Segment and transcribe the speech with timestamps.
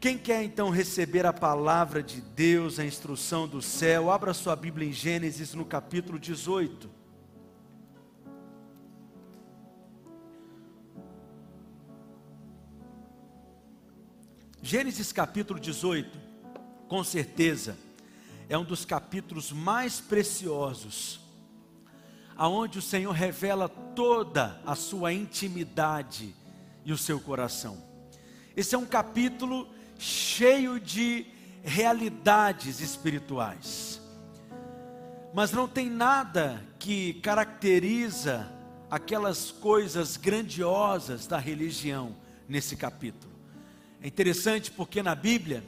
[0.00, 4.88] Quem quer então receber a palavra de Deus, a instrução do céu, abra sua Bíblia
[4.88, 6.88] em Gênesis no capítulo 18.
[14.62, 16.16] Gênesis capítulo 18,
[16.86, 17.76] com certeza,
[18.48, 21.18] é um dos capítulos mais preciosos,
[22.36, 26.36] aonde o Senhor revela toda a sua intimidade
[26.84, 27.82] e o seu coração.
[28.56, 31.26] Esse é um capítulo cheio de
[31.62, 34.00] realidades espirituais.
[35.34, 38.50] Mas não tem nada que caracteriza
[38.90, 42.16] aquelas coisas grandiosas da religião
[42.48, 43.32] nesse capítulo.
[44.00, 45.62] É interessante porque na Bíblia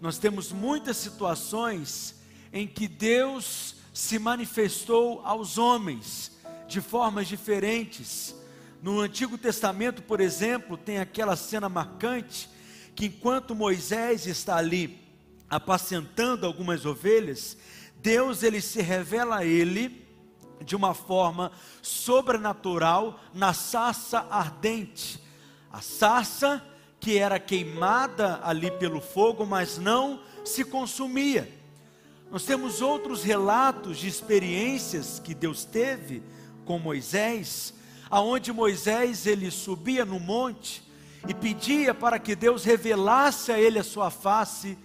[0.00, 2.20] nós temos muitas situações
[2.52, 6.38] em que Deus se manifestou aos homens
[6.68, 8.34] de formas diferentes.
[8.82, 12.48] No Antigo Testamento, por exemplo, tem aquela cena marcante
[13.00, 15.00] que enquanto Moisés está ali
[15.48, 17.56] apacentando algumas ovelhas,
[17.96, 20.06] Deus ele se revela a ele
[20.62, 25.18] de uma forma sobrenatural na sarça ardente.
[25.72, 26.62] A sarça
[27.00, 31.50] que era queimada ali pelo fogo, mas não se consumia.
[32.30, 36.22] Nós temos outros relatos de experiências que Deus teve
[36.66, 37.72] com Moisés,
[38.10, 40.89] aonde Moisés ele subia no monte
[41.28, 44.78] e pedia para que Deus revelasse a ele a sua face.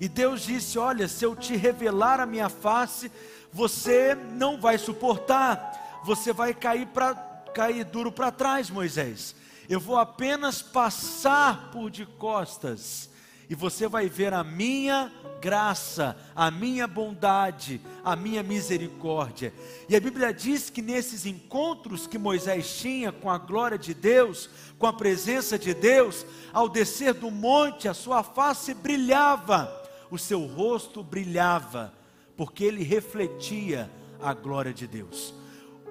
[0.00, 3.10] E Deus disse: Olha, se eu te revelar a minha face,
[3.52, 7.14] você não vai suportar, você vai cair, pra,
[7.54, 9.34] cair duro para trás, Moisés.
[9.68, 13.11] Eu vou apenas passar por de costas
[13.52, 19.52] e você vai ver a minha graça, a minha bondade, a minha misericórdia.
[19.90, 24.48] E a Bíblia diz que nesses encontros que Moisés tinha com a glória de Deus,
[24.78, 29.70] com a presença de Deus, ao descer do monte, a sua face brilhava,
[30.10, 31.92] o seu rosto brilhava,
[32.38, 35.34] porque ele refletia a glória de Deus.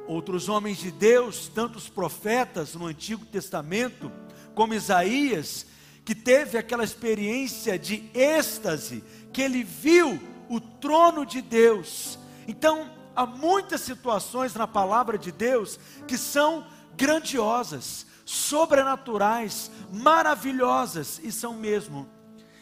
[0.07, 4.11] Outros homens de Deus, tantos profetas no Antigo Testamento,
[4.55, 5.67] como Isaías,
[6.03, 10.19] que teve aquela experiência de êxtase, que ele viu
[10.50, 12.17] o trono de Deus.
[12.47, 21.53] Então, há muitas situações na palavra de Deus que são grandiosas, sobrenaturais, maravilhosas, e são
[21.53, 22.09] mesmo.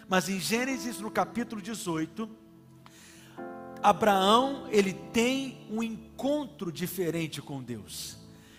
[0.08, 2.30] Mas em Gênesis, no capítulo 18,
[3.82, 8.18] Abraão, ele tem um encontro diferente com Deus.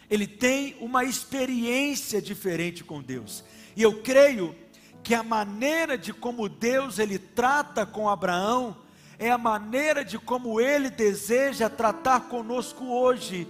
[0.08, 3.44] Ele tem uma experiência diferente com Deus.
[3.76, 4.54] E eu creio
[5.02, 8.76] que a maneira de como Deus ele trata com Abraão
[9.18, 13.46] é a maneira de como ele deseja tratar conosco hoje,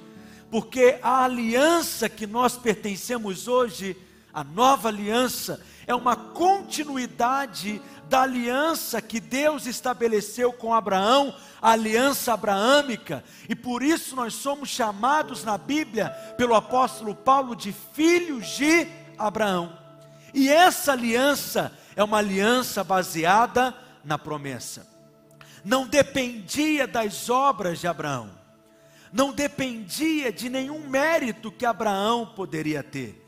[0.50, 3.96] porque a aliança que nós pertencemos hoje,
[4.34, 11.32] a nova aliança, é uma continuidade da aliança que Deus estabeleceu com Abraão,
[11.62, 17.72] a aliança abraâmica, e por isso nós somos chamados na Bíblia pelo apóstolo Paulo de
[17.92, 19.79] filhos de Abraão.
[20.32, 23.74] E essa aliança é uma aliança baseada
[24.04, 24.86] na promessa.
[25.64, 28.30] Não dependia das obras de Abraão,
[29.12, 33.26] não dependia de nenhum mérito que Abraão poderia ter.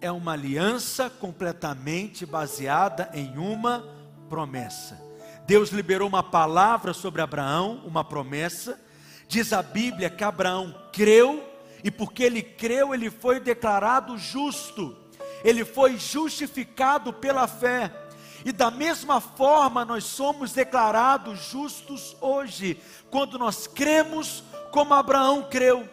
[0.00, 3.84] É uma aliança completamente baseada em uma
[4.28, 5.00] promessa.
[5.46, 8.80] Deus liberou uma palavra sobre Abraão, uma promessa.
[9.28, 11.48] Diz a Bíblia que Abraão creu,
[11.84, 15.01] e porque ele creu, ele foi declarado justo
[15.44, 17.92] ele foi justificado pela fé.
[18.44, 22.80] E da mesma forma nós somos declarados justos hoje,
[23.10, 24.42] quando nós cremos
[24.72, 25.88] como Abraão creu.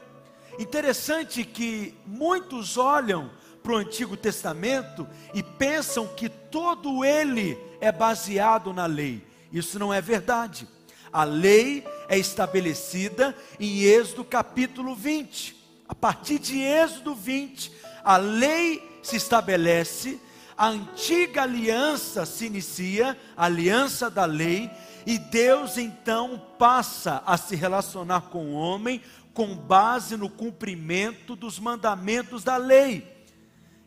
[0.57, 3.29] Interessante que muitos olham
[3.61, 9.23] para o Antigo Testamento e pensam que todo ele é baseado na lei.
[9.51, 10.67] Isso não é verdade.
[11.11, 15.55] A lei é estabelecida em Êxodo capítulo 20.
[15.87, 17.71] A partir de Êxodo 20,
[18.03, 20.19] a lei se estabelece,
[20.55, 24.69] a antiga aliança se inicia, a aliança da lei,
[25.05, 29.01] e Deus então passa a se relacionar com o homem
[29.33, 33.07] com base no cumprimento dos mandamentos da lei.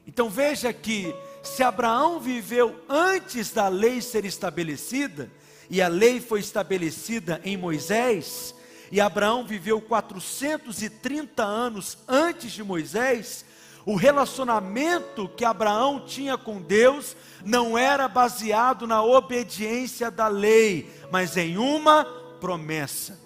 [0.07, 5.31] Então veja que se Abraão viveu antes da lei ser estabelecida,
[5.71, 8.55] e a lei foi estabelecida em Moisés,
[8.91, 13.45] e Abraão viveu 430 anos antes de Moisés,
[13.85, 21.37] o relacionamento que Abraão tinha com Deus não era baseado na obediência da lei, mas
[21.37, 22.05] em uma
[22.41, 23.21] promessa.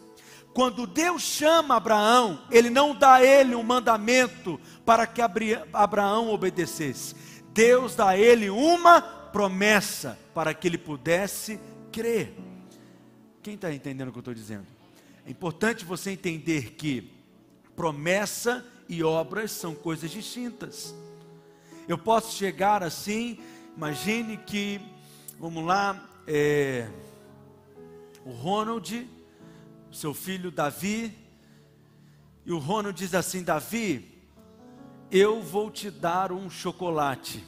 [0.54, 7.14] Quando Deus chama Abraão, ele não dá a ele um mandamento para que Abraão obedecesse.
[7.52, 11.60] Deus dá a ele uma promessa para que ele pudesse
[11.92, 12.34] crer.
[13.42, 14.66] Quem está entendendo o que eu estou dizendo?
[15.26, 17.12] É importante você entender que
[17.76, 20.94] promessa e obras são coisas distintas.
[21.88, 23.38] Eu posso chegar assim,
[23.76, 24.80] imagine que,
[25.38, 26.88] vamos lá, é,
[28.24, 29.08] o Ronald,
[29.92, 31.16] seu filho Davi,
[32.44, 34.20] e o Ronald diz assim: Davi,
[35.10, 37.44] eu vou te dar um chocolate.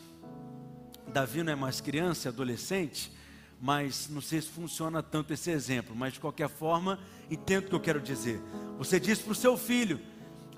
[1.09, 3.13] Davi não é mais criança, é adolescente,
[3.61, 6.99] mas não sei se funciona tanto esse exemplo, mas de qualquer forma,
[7.31, 8.41] entendo o que eu quero dizer.
[8.79, 10.01] Você diz para o seu filho: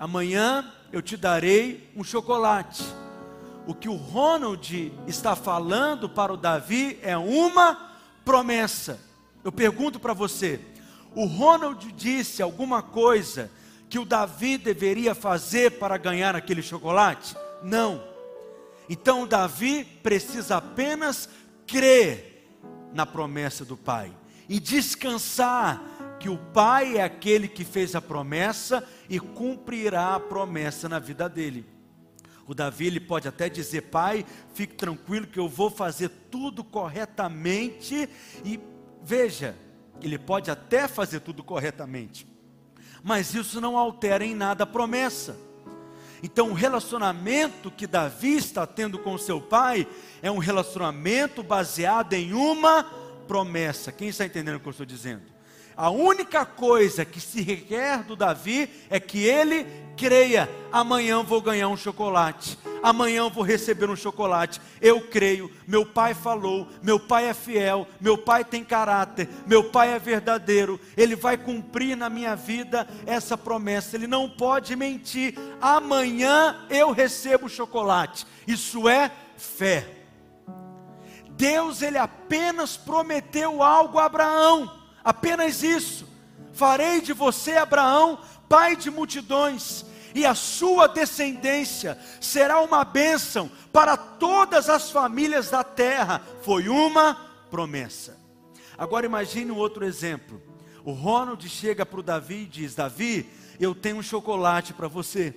[0.01, 2.83] amanhã eu te darei um chocolate.
[3.67, 7.93] O que o Ronald está falando para o Davi é uma
[8.25, 8.99] promessa.
[9.43, 10.59] Eu pergunto para você:
[11.13, 13.51] o Ronald disse alguma coisa
[13.87, 17.35] que o Davi deveria fazer para ganhar aquele chocolate?
[17.61, 18.03] Não.
[18.89, 21.29] Então Davi precisa apenas
[21.67, 22.49] crer
[22.91, 24.11] na promessa do Pai
[24.49, 25.79] e descansar
[26.21, 31.27] que o Pai é aquele que fez a promessa e cumprirá a promessa na vida
[31.27, 31.65] dele.
[32.45, 34.23] O Davi ele pode até dizer: Pai,
[34.53, 38.07] fique tranquilo que eu vou fazer tudo corretamente.
[38.45, 38.59] E
[39.03, 39.55] veja,
[39.99, 42.27] ele pode até fazer tudo corretamente,
[43.03, 45.35] mas isso não altera em nada a promessa.
[46.21, 49.87] Então, o relacionamento que Davi está tendo com seu pai
[50.21, 52.83] é um relacionamento baseado em uma
[53.27, 53.91] promessa.
[53.91, 55.30] Quem está entendendo o que eu estou dizendo?
[55.75, 59.65] A única coisa que se requer do Davi é que ele
[59.95, 64.59] creia: amanhã vou ganhar um chocolate, amanhã vou receber um chocolate.
[64.81, 69.93] Eu creio, meu pai falou, meu pai é fiel, meu pai tem caráter, meu pai
[69.93, 75.35] é verdadeiro, ele vai cumprir na minha vida essa promessa, ele não pode mentir.
[75.61, 79.87] Amanhã eu recebo chocolate, isso é fé.
[81.31, 86.07] Deus, ele apenas prometeu algo a Abraão apenas isso:
[86.53, 93.95] farei de você, Abraão, pai de multidões, e a sua descendência será uma bênção para
[93.95, 96.21] todas as famílias da terra.
[96.41, 97.15] Foi uma
[97.49, 98.17] promessa.
[98.77, 100.41] Agora imagine um outro exemplo.
[100.83, 105.35] O Ronald chega para o Davi e diz: Davi, eu tenho um chocolate para você,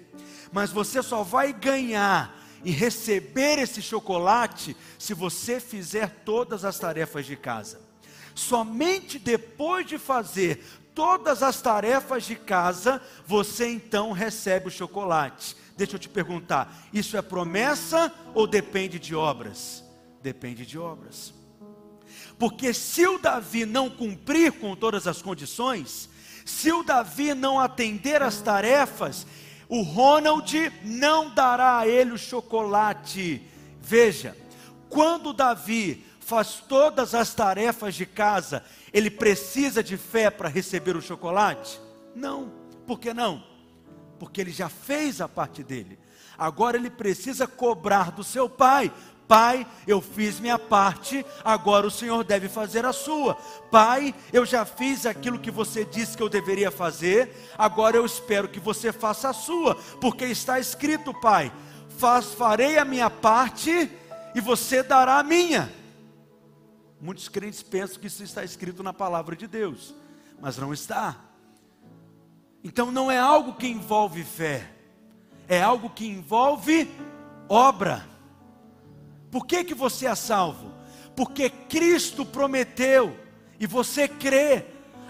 [0.50, 7.26] mas você só vai ganhar e receber esse chocolate se você fizer todas as tarefas
[7.26, 7.83] de casa.
[8.34, 10.64] Somente depois de fazer
[10.94, 15.56] todas as tarefas de casa, você então recebe o chocolate.
[15.76, 19.84] Deixa eu te perguntar: isso é promessa ou depende de obras?
[20.22, 21.34] Depende de obras.
[22.38, 26.08] Porque se o Davi não cumprir com todas as condições,
[26.44, 29.26] se o Davi não atender as tarefas,
[29.68, 33.42] o Ronald não dará a ele o chocolate.
[33.80, 34.36] Veja,
[34.88, 41.02] quando Davi faz todas as tarefas de casa, ele precisa de fé para receber o
[41.02, 41.80] chocolate?
[42.14, 42.50] Não.
[42.86, 43.44] Por que não?
[44.18, 45.98] Porque ele já fez a parte dele.
[46.36, 48.92] Agora ele precisa cobrar do seu pai.
[49.26, 53.34] Pai, eu fiz minha parte, agora o Senhor deve fazer a sua.
[53.70, 58.48] Pai, eu já fiz aquilo que você disse que eu deveria fazer, agora eu espero
[58.48, 61.50] que você faça a sua, porque está escrito, Pai:
[61.96, 63.90] faz, farei a minha parte
[64.34, 65.72] e você dará a minha.
[67.00, 69.94] Muitos crentes pensam que isso está escrito na palavra de Deus,
[70.40, 71.16] mas não está.
[72.62, 74.70] Então não é algo que envolve fé,
[75.46, 76.90] é algo que envolve
[77.48, 78.08] obra.
[79.30, 80.72] Por que, que você é salvo?
[81.14, 83.16] Porque Cristo prometeu
[83.58, 84.66] e você crê.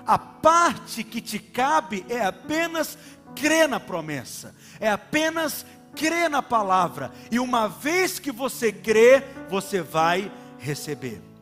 [0.06, 2.98] A parte que te cabe é apenas
[3.34, 5.64] crer na promessa, é apenas
[5.94, 11.33] crer na palavra, e uma vez que você crê, você vai receber.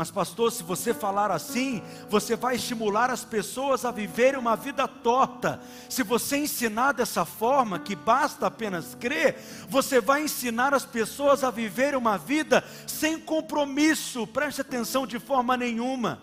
[0.00, 4.88] Mas, pastor, se você falar assim, você vai estimular as pessoas a viverem uma vida
[4.88, 5.60] torta.
[5.90, 9.38] Se você ensinar dessa forma, que basta apenas crer,
[9.68, 15.54] você vai ensinar as pessoas a viverem uma vida sem compromisso, preste atenção, de forma
[15.54, 16.18] nenhuma.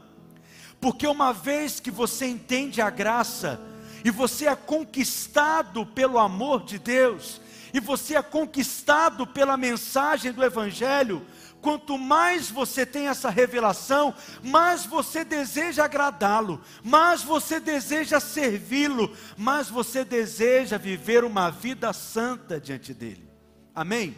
[0.82, 3.62] Porque uma vez que você entende a graça,
[4.04, 7.40] e você é conquistado pelo amor de Deus,
[7.72, 11.24] e você é conquistado pela mensagem do Evangelho,
[11.68, 19.68] Quanto mais você tem essa revelação, mais você deseja agradá-lo, mais você deseja servi-lo, mais
[19.68, 23.30] você deseja viver uma vida santa diante dele.
[23.76, 24.16] Amém?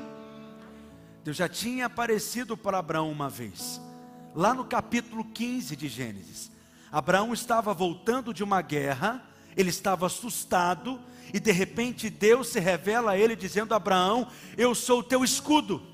[1.24, 3.82] Deus já tinha aparecido para Abraão uma vez,
[4.36, 6.52] lá no capítulo 15 de Gênesis.
[6.92, 9.26] Abraão estava voltando de uma guerra,
[9.58, 11.00] ele estava assustado,
[11.34, 15.89] e de repente Deus se revela a ele dizendo: Abraão, eu sou o teu escudo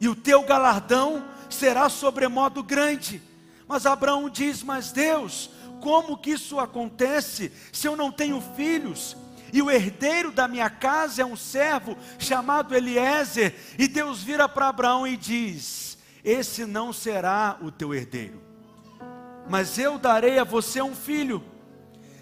[0.00, 3.22] e o teu galardão será sobremodo grande.
[3.66, 9.16] Mas Abraão diz: Mas Deus, como que isso acontece se eu não tenho filhos?
[9.52, 13.54] E o herdeiro da minha casa é um servo chamado Eliezer.
[13.78, 18.42] E Deus vira para Abraão e diz: Esse não será o teu herdeiro,
[19.48, 21.42] mas eu darei a você um filho.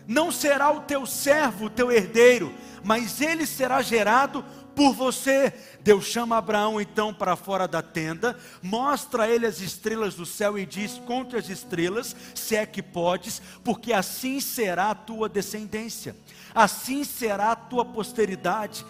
[0.07, 2.53] Não será o teu servo, o teu herdeiro,
[2.85, 5.53] mas ele será gerado por você.
[5.81, 10.59] Deus chama Abraão então para fora da tenda, mostra a ele as estrelas do céu
[10.59, 16.15] e diz: Conte as estrelas, se é que podes, porque assim será a tua descendência,
[16.55, 18.85] assim será a tua posteridade,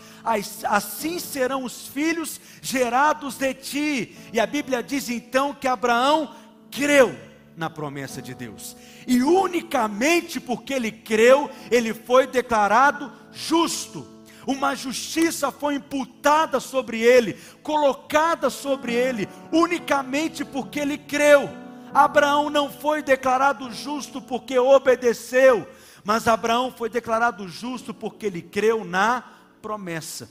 [0.65, 4.17] assim serão os filhos gerados de ti.
[4.33, 6.35] E a Bíblia diz então que Abraão
[6.71, 7.17] creu
[7.57, 14.12] na promessa de Deus, e unicamente porque ele creu, ele foi declarado justo
[14.47, 21.49] uma justiça foi imputada sobre ele, colocada sobre ele, unicamente porque ele creu.
[21.95, 25.69] Abraão não foi declarado justo porque obedeceu,
[26.05, 29.23] mas Abraão foi declarado justo porque ele creu na
[29.61, 30.29] promessa.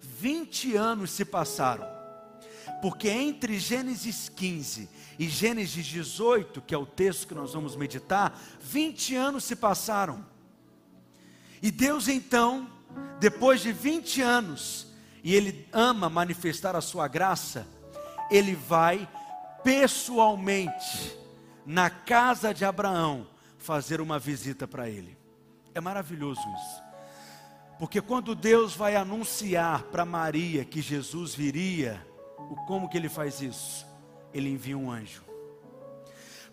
[0.00, 1.86] 20 anos se passaram,
[2.80, 4.88] porque entre Gênesis 15
[5.18, 10.24] e Gênesis 18, que é o texto que nós vamos meditar, 20 anos se passaram.
[11.60, 12.70] E Deus então
[13.18, 14.86] depois de 20 anos,
[15.22, 17.66] e ele ama manifestar a sua graça,
[18.30, 19.08] ele vai
[19.64, 21.16] pessoalmente
[21.64, 23.26] na casa de Abraão
[23.58, 25.18] fazer uma visita para ele.
[25.74, 26.82] É maravilhoso isso.
[27.78, 32.06] Porque quando Deus vai anunciar para Maria que Jesus viria,
[32.66, 33.86] como que ele faz isso?
[34.32, 35.22] Ele envia um anjo.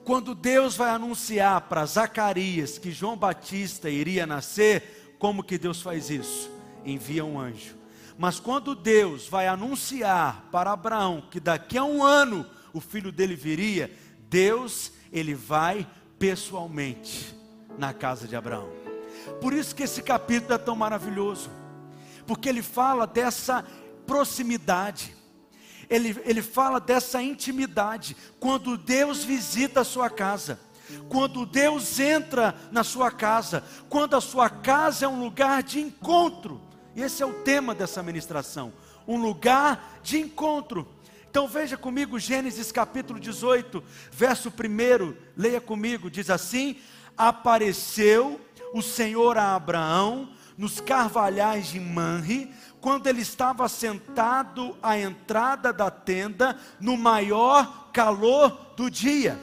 [0.04, 6.10] Quando Deus vai anunciar para Zacarias que João Batista iria nascer, como que Deus faz
[6.10, 6.52] isso?
[6.84, 7.78] envia um anjo.
[8.18, 13.34] Mas quando Deus vai anunciar para Abraão que daqui a um ano o filho dele
[13.34, 13.90] viria,
[14.30, 15.88] Deus, ele vai
[16.20, 17.34] pessoalmente
[17.78, 18.70] na casa de Abraão.
[19.40, 21.50] Por isso que esse capítulo é tão maravilhoso,
[22.28, 23.64] porque ele fala dessa
[24.06, 25.16] proximidade,
[25.90, 30.60] ele, ele fala dessa intimidade, quando Deus visita a sua casa.
[31.10, 36.62] Quando Deus entra na sua casa, quando a sua casa é um lugar de encontro,
[36.96, 38.74] esse é o tema dessa ministração:
[39.08, 40.88] um lugar de encontro.
[41.30, 46.78] Então veja comigo Gênesis capítulo 18, verso 1, leia comigo, diz assim:
[47.18, 48.40] Apareceu
[48.74, 55.90] o Senhor a Abraão nos carvalhais de Manre, quando ele estava sentado à entrada da
[55.90, 59.40] tenda, no maior calor do dia.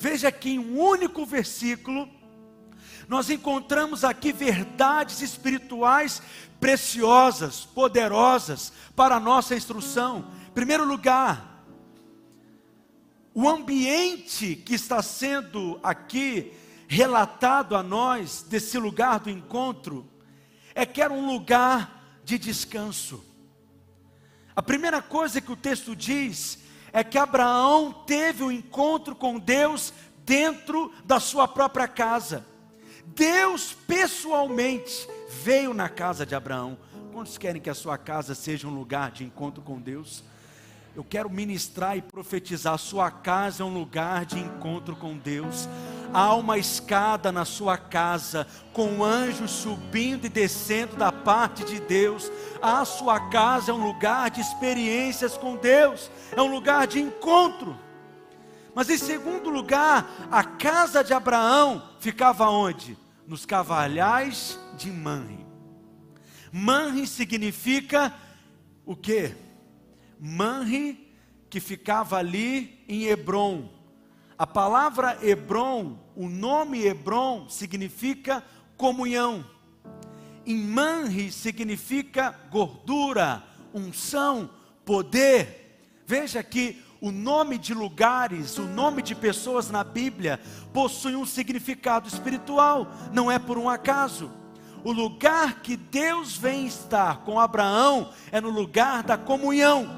[0.00, 2.08] Veja que em um único versículo,
[3.06, 6.22] nós encontramos aqui verdades espirituais
[6.58, 10.24] preciosas, poderosas para a nossa instrução.
[10.48, 11.66] Em primeiro lugar,
[13.34, 16.50] o ambiente que está sendo aqui
[16.88, 20.08] relatado a nós desse lugar do encontro
[20.74, 23.22] é que era um lugar de descanso.
[24.56, 26.58] A primeira coisa que o texto diz
[26.92, 29.92] é que Abraão teve o um encontro com Deus
[30.24, 32.46] dentro da sua própria casa.
[33.06, 35.08] Deus pessoalmente
[35.42, 36.78] veio na casa de Abraão.
[37.12, 40.22] Quantos querem que a sua casa seja um lugar de encontro com Deus?
[40.94, 45.68] Eu quero ministrar e profetizar: sua casa é um lugar de encontro com Deus.
[46.12, 52.30] Há uma escada na sua casa, com anjos subindo e descendo da parte de Deus.
[52.62, 57.78] A sua casa é um lugar de experiências com Deus, é um lugar de encontro.
[58.74, 62.96] Mas em segundo lugar, a casa de Abraão ficava onde?
[63.26, 65.46] Nos cavalhais de Manre.
[66.52, 68.14] Manre significa
[68.84, 69.34] o que?
[70.18, 71.14] Manre
[71.48, 73.68] que ficava ali em Hebron.
[74.36, 78.44] A palavra Hebron, o nome Hebron significa
[78.76, 79.44] comunhão.
[80.50, 83.40] Em Manre significa gordura,
[83.72, 84.50] unção,
[84.84, 86.02] poder.
[86.04, 90.40] Veja que o nome de lugares, o nome de pessoas na Bíblia
[90.72, 94.28] possui um significado espiritual, não é por um acaso.
[94.82, 99.88] O lugar que Deus vem estar com Abraão é no lugar da comunhão.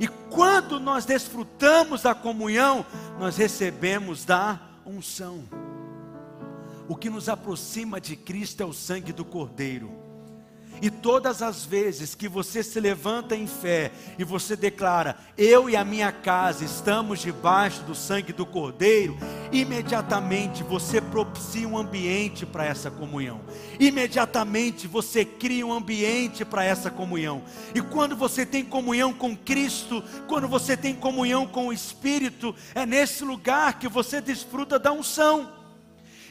[0.00, 2.86] E quando nós desfrutamos da comunhão,
[3.18, 5.44] nós recebemos da unção.
[6.88, 9.97] O que nos aproxima de Cristo é o sangue do Cordeiro.
[10.80, 15.76] E todas as vezes que você se levanta em fé e você declara: Eu e
[15.76, 19.18] a minha casa estamos debaixo do sangue do Cordeiro,
[19.52, 23.40] imediatamente você propicia um ambiente para essa comunhão.
[23.78, 27.42] Imediatamente você cria um ambiente para essa comunhão.
[27.74, 32.86] E quando você tem comunhão com Cristo, quando você tem comunhão com o Espírito, é
[32.86, 35.57] nesse lugar que você desfruta da unção.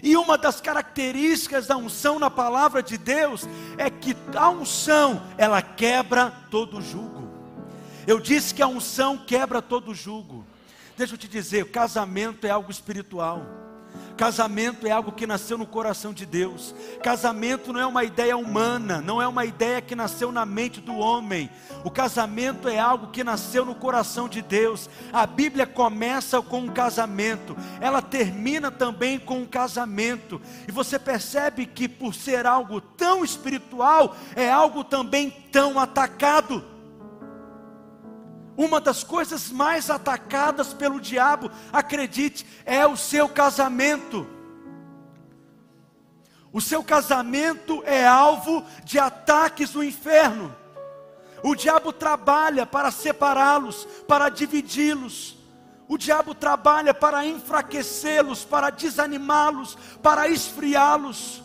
[0.02, 5.62] E uma das características da unção na palavra de Deus é que a unção, ela
[5.62, 7.28] quebra todo jugo.
[8.06, 10.46] Eu disse que a unção quebra todo jugo.
[10.96, 13.67] Deixa eu te dizer, casamento é algo espiritual.
[14.18, 16.74] Casamento é algo que nasceu no coração de Deus.
[17.04, 20.96] Casamento não é uma ideia humana, não é uma ideia que nasceu na mente do
[20.98, 21.52] homem.
[21.84, 24.90] O casamento é algo que nasceu no coração de Deus.
[25.14, 30.42] A Bíblia começa com um casamento, ela termina também com um casamento.
[30.68, 36.77] E você percebe que por ser algo tão espiritual, é algo também tão atacado.
[38.58, 44.28] Uma das coisas mais atacadas pelo diabo, acredite, é o seu casamento.
[46.52, 50.56] O seu casamento é alvo de ataques do inferno.
[51.44, 55.38] O diabo trabalha para separá-los, para dividi-los.
[55.88, 61.44] O diabo trabalha para enfraquecê-los, para desanimá-los, para esfriá-los.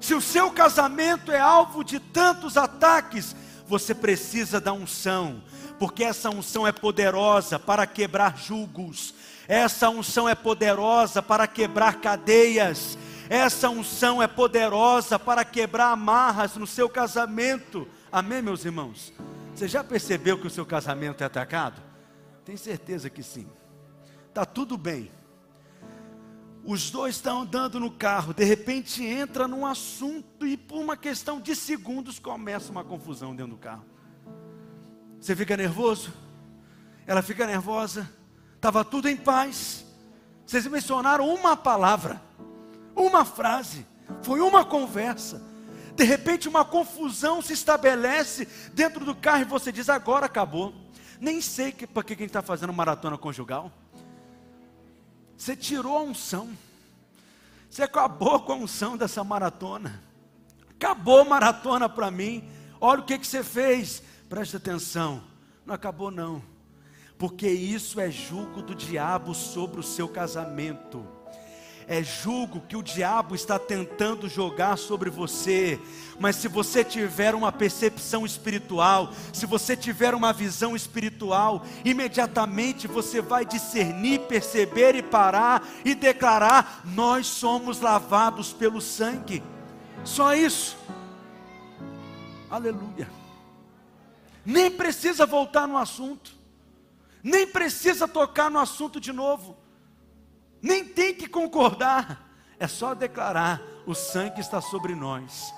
[0.00, 5.42] Se o seu casamento é alvo de tantos ataques, você precisa da unção,
[5.78, 9.14] porque essa unção é poderosa para quebrar julgos,
[9.48, 16.66] essa unção é poderosa para quebrar cadeias, essa unção é poderosa para quebrar amarras no
[16.66, 17.86] seu casamento.
[18.10, 19.12] Amém, meus irmãos?
[19.54, 21.82] Você já percebeu que o seu casamento é atacado?
[22.44, 23.48] Tenho certeza que sim.
[24.28, 25.10] Está tudo bem.
[26.64, 31.40] Os dois estão andando no carro, de repente entra num assunto e por uma questão
[31.40, 33.84] de segundos começa uma confusão dentro do carro.
[35.20, 36.12] Você fica nervoso?
[37.06, 38.10] Ela fica nervosa.
[38.54, 39.84] Estava tudo em paz.
[40.46, 42.22] Vocês mencionaram uma palavra,
[42.94, 43.84] uma frase,
[44.22, 45.42] foi uma conversa.
[45.96, 50.72] De repente, uma confusão se estabelece dentro do carro e você diz: agora acabou.
[51.20, 53.72] Nem sei que, para que quem está fazendo maratona conjugal.
[55.36, 56.48] Você tirou a unção.
[57.68, 60.02] Você acabou com a unção dessa maratona.
[60.70, 62.48] Acabou maratona para mim.
[62.80, 64.02] Olha o que, que você fez.
[64.28, 65.22] Preste atenção,
[65.64, 66.42] não acabou não,
[67.16, 71.06] porque isso é julgo do diabo sobre o seu casamento.
[71.88, 75.80] É julgo que o diabo está tentando jogar sobre você,
[76.18, 83.20] mas se você tiver uma percepção espiritual, se você tiver uma visão espiritual, imediatamente você
[83.20, 89.40] vai discernir, perceber e parar e declarar: Nós somos lavados pelo sangue.
[90.02, 90.76] Só isso.
[92.50, 93.25] Aleluia
[94.46, 96.30] nem precisa voltar no assunto,
[97.20, 99.56] nem precisa tocar no assunto de novo,
[100.62, 105.52] nem tem que concordar, é só declarar: o sangue está sobre nós,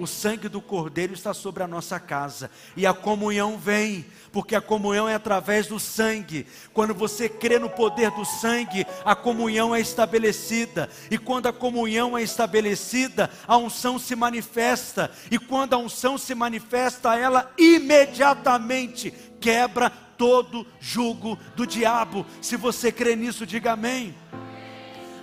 [0.00, 4.60] o sangue do Cordeiro está sobre a nossa casa, e a comunhão vem, porque a
[4.60, 6.46] comunhão é através do sangue.
[6.72, 12.16] Quando você crê no poder do sangue, a comunhão é estabelecida, e quando a comunhão
[12.16, 19.90] é estabelecida, a unção se manifesta, e quando a unção se manifesta, ela imediatamente quebra
[19.90, 22.24] todo jugo do diabo.
[22.40, 24.14] Se você crê nisso, diga amém.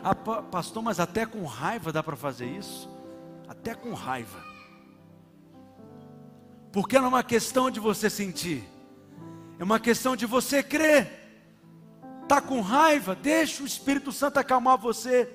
[0.04, 2.88] Ah, pastor, mas até com raiva dá para fazer isso?
[3.48, 4.47] Até com raiva.
[6.78, 8.64] Porque não é uma questão de você sentir,
[9.58, 11.12] é uma questão de você crer.
[12.22, 13.16] Está com raiva?
[13.16, 15.28] Deixa o Espírito Santo acalmar você.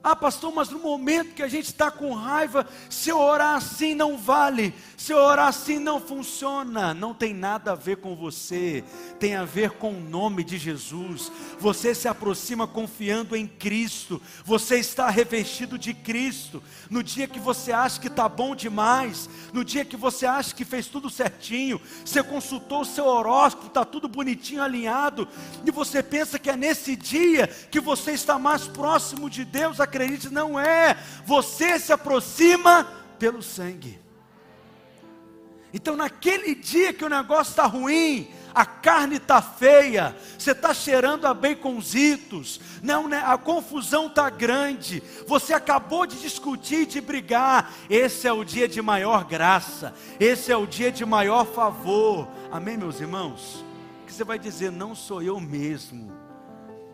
[0.00, 3.96] Ah, pastor, mas no momento que a gente está com raiva, se eu orar assim
[3.96, 8.84] não vale, se orar assim não funciona, não tem nada a ver com você,
[9.18, 11.32] tem a ver com o nome de Jesus.
[11.58, 16.62] Você se aproxima confiando em Cristo, você está revestido de Cristo.
[16.90, 20.66] No dia que você acha que está bom demais, no dia que você acha que
[20.66, 25.26] fez tudo certinho, você consultou o seu horóscopo, está tudo bonitinho, alinhado,
[25.64, 30.28] e você pensa que é nesse dia que você está mais próximo de Deus acredite,
[30.28, 30.94] não é.
[31.24, 32.84] Você se aproxima
[33.18, 33.99] pelo sangue.
[35.72, 41.26] Então, naquele dia que o negócio está ruim, a carne está feia, você está cheirando
[41.26, 43.22] a baconzitos, não, né?
[43.24, 47.72] a confusão está grande, você acabou de discutir, de brigar.
[47.88, 52.28] Esse é o dia de maior graça, esse é o dia de maior favor.
[52.50, 53.64] Amém, meus irmãos?
[54.06, 56.12] Que você vai dizer, não sou eu mesmo,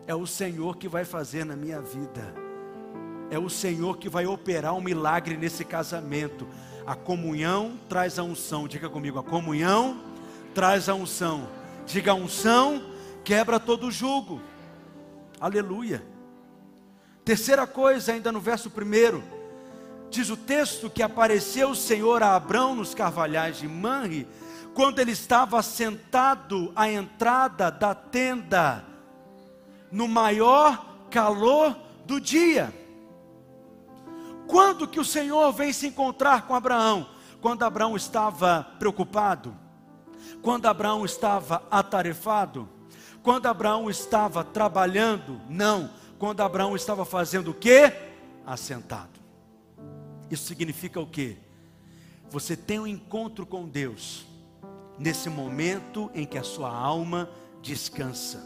[0.05, 2.33] é o Senhor que vai fazer na minha vida.
[3.29, 6.47] é o Senhor que vai operar um milagre nesse casamento.
[6.87, 8.67] A comunhão traz a unção.
[8.67, 10.01] Diga comigo, a comunhão
[10.55, 11.47] traz a unção.
[11.85, 12.97] Diga a unção
[13.27, 14.41] quebra todo o jugo.
[15.37, 16.01] Aleluia.
[17.25, 19.21] Terceira coisa, ainda no verso primeiro,
[20.09, 24.25] diz o texto que apareceu o Senhor a Abrão nos carvalhais de Manre,
[24.73, 28.85] quando ele estava sentado à entrada da tenda,
[29.91, 32.73] no maior calor do dia.
[34.47, 37.09] Quando que o Senhor vem se encontrar com Abraão?
[37.41, 39.53] Quando Abraão estava preocupado,
[40.41, 42.67] quando Abraão estava atarefado,
[43.21, 45.41] quando Abraão estava trabalhando?
[45.49, 47.93] Não, quando Abraão estava fazendo o quê?
[48.45, 49.19] Assentado.
[50.31, 51.37] Isso significa o quê?
[52.29, 54.25] Você tem um encontro com Deus
[54.97, 57.29] nesse momento em que a sua alma
[57.61, 58.45] descansa.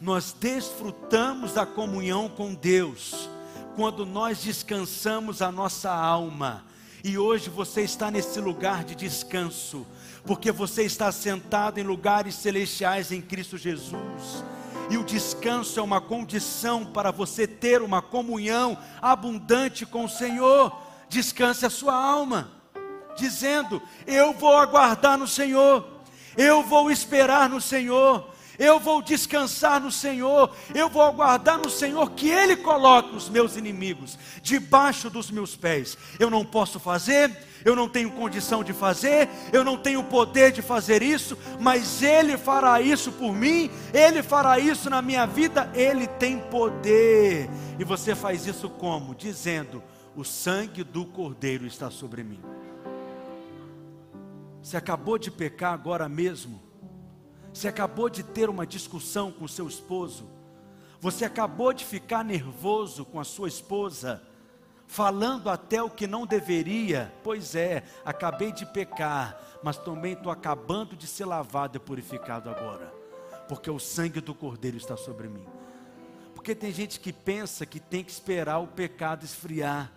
[0.00, 3.28] Nós desfrutamos da comunhão com Deus
[3.74, 6.64] quando nós descansamos a nossa alma.
[7.02, 9.86] E hoje você está nesse lugar de descanso,
[10.24, 14.44] porque você está sentado em lugares celestiais em Cristo Jesus.
[14.90, 20.74] E o descanso é uma condição para você ter uma comunhão abundante com o Senhor.
[21.08, 22.50] Descanse a sua alma,
[23.16, 25.86] dizendo: Eu vou aguardar no Senhor,
[26.36, 32.10] eu vou esperar no Senhor, eu vou descansar no Senhor, eu vou aguardar no Senhor
[32.12, 35.96] que Ele coloque os meus inimigos debaixo dos meus pés.
[36.18, 37.30] Eu não posso fazer,
[37.64, 42.36] eu não tenho condição de fazer, eu não tenho poder de fazer isso, mas Ele
[42.36, 47.48] fará isso por mim, Ele fará isso na minha vida, Ele tem poder.
[47.78, 49.14] E você faz isso como?
[49.14, 49.82] Dizendo:
[50.14, 52.40] O sangue do Cordeiro está sobre mim.
[54.62, 56.62] Você acabou de pecar agora mesmo
[57.54, 60.28] você acabou de ter uma discussão com seu esposo.
[60.98, 64.20] Você acabou de ficar nervoso com a sua esposa,
[64.88, 67.14] falando até o que não deveria.
[67.22, 72.92] Pois é, acabei de pecar, mas também estou acabando de ser lavado e purificado agora,
[73.48, 75.46] porque o sangue do Cordeiro está sobre mim.
[76.34, 79.92] Porque tem gente que pensa que tem que esperar o pecado esfriar.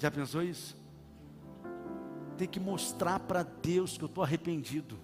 [0.00, 0.85] Já pensou isso?
[2.36, 4.98] Tenho que mostrar para Deus que eu estou arrependido.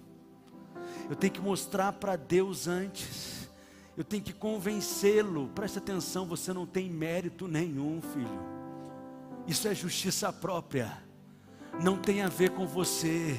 [1.09, 3.49] Eu tenho que mostrar para Deus antes.
[3.97, 5.49] Eu tenho que convencê-lo.
[5.49, 8.53] Preste atenção, você não tem mérito nenhum, filho.
[9.47, 11.03] Isso é justiça própria.
[11.83, 13.37] Não tem a ver com você.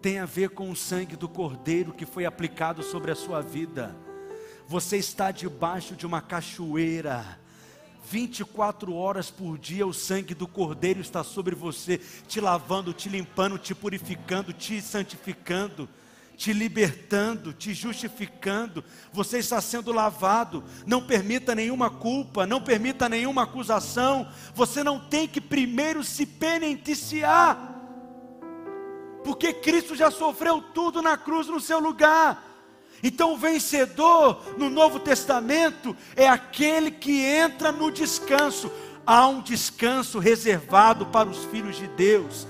[0.00, 3.94] Tem a ver com o sangue do Cordeiro que foi aplicado sobre a sua vida.
[4.66, 7.38] Você está debaixo de uma cachoeira
[8.08, 13.58] 24 horas por dia o sangue do Cordeiro está sobre você, te lavando, te limpando,
[13.58, 15.88] te purificando, te santificando,
[16.36, 18.82] te libertando, te justificando.
[19.12, 20.64] Você está sendo lavado.
[20.86, 24.26] Não permita nenhuma culpa, não permita nenhuma acusação.
[24.54, 27.76] Você não tem que primeiro se penitenciar,
[29.22, 32.49] porque Cristo já sofreu tudo na cruz no seu lugar.
[33.02, 38.70] Então, o vencedor no Novo Testamento é aquele que entra no descanso.
[39.06, 42.46] Há um descanso reservado para os filhos de Deus.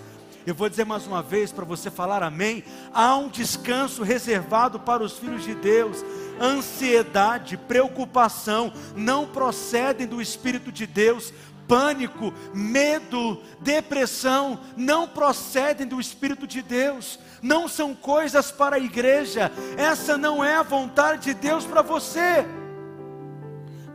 [0.47, 2.65] Eu vou dizer mais uma vez para você falar amém.
[2.93, 6.05] Há um descanso reservado para os filhos de Deus.
[6.41, 11.33] Ansiedade, preocupação não procedem do Espírito de Deus,
[11.69, 19.50] pânico, medo, depressão não procedem do Espírito de Deus, não são coisas para a igreja,
[19.76, 22.44] essa não é a vontade de Deus para você.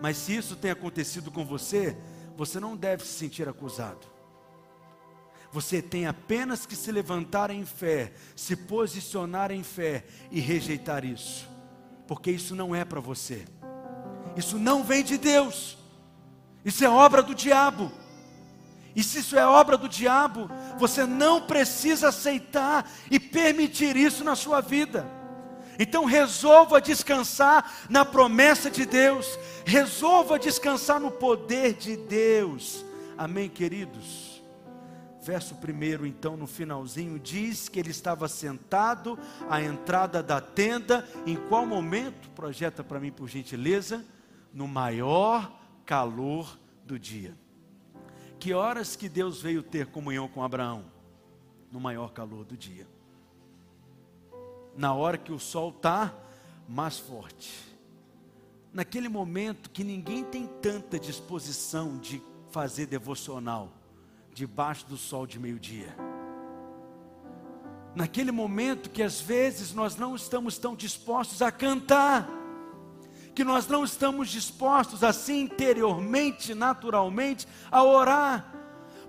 [0.01, 1.97] Mas se isso tem acontecido com você,
[2.35, 4.05] você não deve se sentir acusado.
[5.51, 11.47] Você tem apenas que se levantar em fé, se posicionar em fé e rejeitar isso,
[12.07, 13.45] porque isso não é para você,
[14.35, 15.77] isso não vem de Deus.
[16.65, 17.91] Isso é obra do diabo.
[18.95, 24.35] E se isso é obra do diabo, você não precisa aceitar e permitir isso na
[24.35, 25.05] sua vida.
[25.77, 32.85] Então resolva descansar na promessa de Deus, resolva descansar no poder de Deus.
[33.17, 34.35] Amém, queridos?
[35.21, 39.17] Verso 1, então, no finalzinho, diz que ele estava sentado
[39.49, 41.03] à entrada da tenda.
[41.25, 42.29] Em qual momento?
[42.29, 44.05] Projeta para mim, por gentileza.
[44.53, 45.51] No maior
[45.83, 47.35] calor do dia.
[48.39, 50.85] Que horas que Deus veio ter comunhão com Abraão?
[51.71, 52.87] No maior calor do dia.
[54.77, 56.13] Na hora que o sol está
[56.67, 57.53] mais forte.
[58.73, 63.71] Naquele momento que ninguém tem tanta disposição de fazer devocional
[64.33, 65.95] debaixo do sol de meio-dia.
[67.95, 72.29] Naquele momento que às vezes nós não estamos tão dispostos a cantar
[73.35, 78.55] que nós não estamos dispostos assim interiormente, naturalmente, a orar.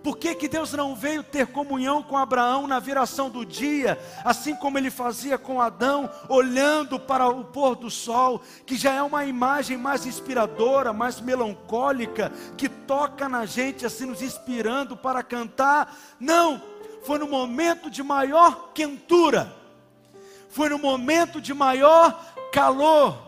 [0.02, 4.54] Por que, que Deus não veio ter comunhão com Abraão na viração do dia, assim
[4.54, 9.24] como ele fazia com Adão, olhando para o pôr do sol, que já é uma
[9.24, 15.96] imagem mais inspiradora, mais melancólica, que toca na gente, assim nos inspirando para cantar?
[16.20, 16.62] Não,
[17.04, 19.52] foi no momento de maior quentura,
[20.48, 23.25] foi no momento de maior calor,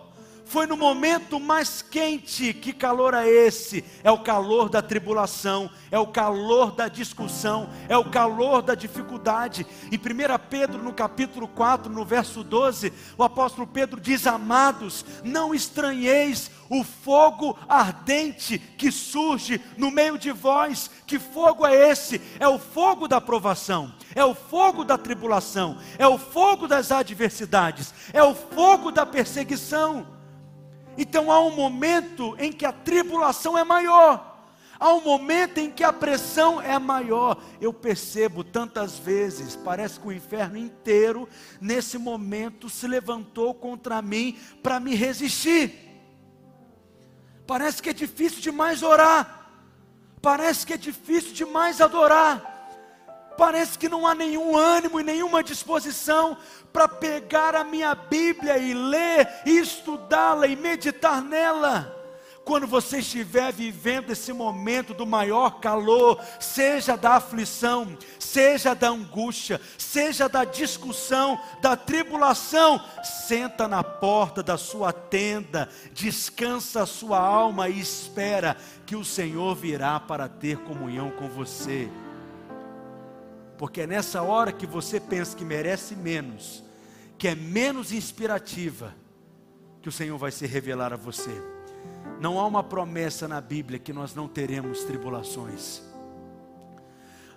[0.48, 2.54] foi no momento mais quente.
[2.54, 3.84] Que calor é esse?
[4.02, 9.66] É o calor da tribulação, é o calor da discussão, é o calor da dificuldade.
[9.92, 10.00] Em 1
[10.48, 16.82] Pedro, no capítulo 4, no verso 12, o apóstolo Pedro diz: Amados, não estranheis o
[16.82, 20.90] fogo ardente que surge no meio de vós.
[21.06, 22.20] Que fogo é esse?
[22.40, 27.92] É o fogo da provação, é o fogo da tribulação, é o fogo das adversidades,
[28.12, 30.17] é o fogo da perseguição.
[30.98, 34.26] Então há um momento em que a tribulação é maior.
[34.80, 37.40] Há um momento em que a pressão é maior.
[37.60, 41.28] Eu percebo tantas vezes, parece que o inferno inteiro,
[41.60, 45.72] nesse momento, se levantou contra mim para me resistir.
[47.46, 49.46] Parece que é difícil demais orar.
[50.20, 52.57] Parece que é difícil demais adorar
[53.38, 56.36] parece que não há nenhum ânimo e nenhuma disposição
[56.72, 61.94] para pegar a minha Bíblia e ler, e estudá-la e meditar nela.
[62.44, 69.60] Quando você estiver vivendo esse momento do maior calor, seja da aflição, seja da angústia,
[69.76, 77.68] seja da discussão, da tribulação, senta na porta da sua tenda, descansa a sua alma
[77.68, 81.88] e espera que o Senhor virá para ter comunhão com você
[83.58, 86.62] porque é nessa hora que você pensa que merece menos,
[87.18, 88.94] que é menos inspirativa,
[89.82, 91.42] que o Senhor vai se revelar a você.
[92.20, 95.82] Não há uma promessa na Bíblia que nós não teremos tribulações.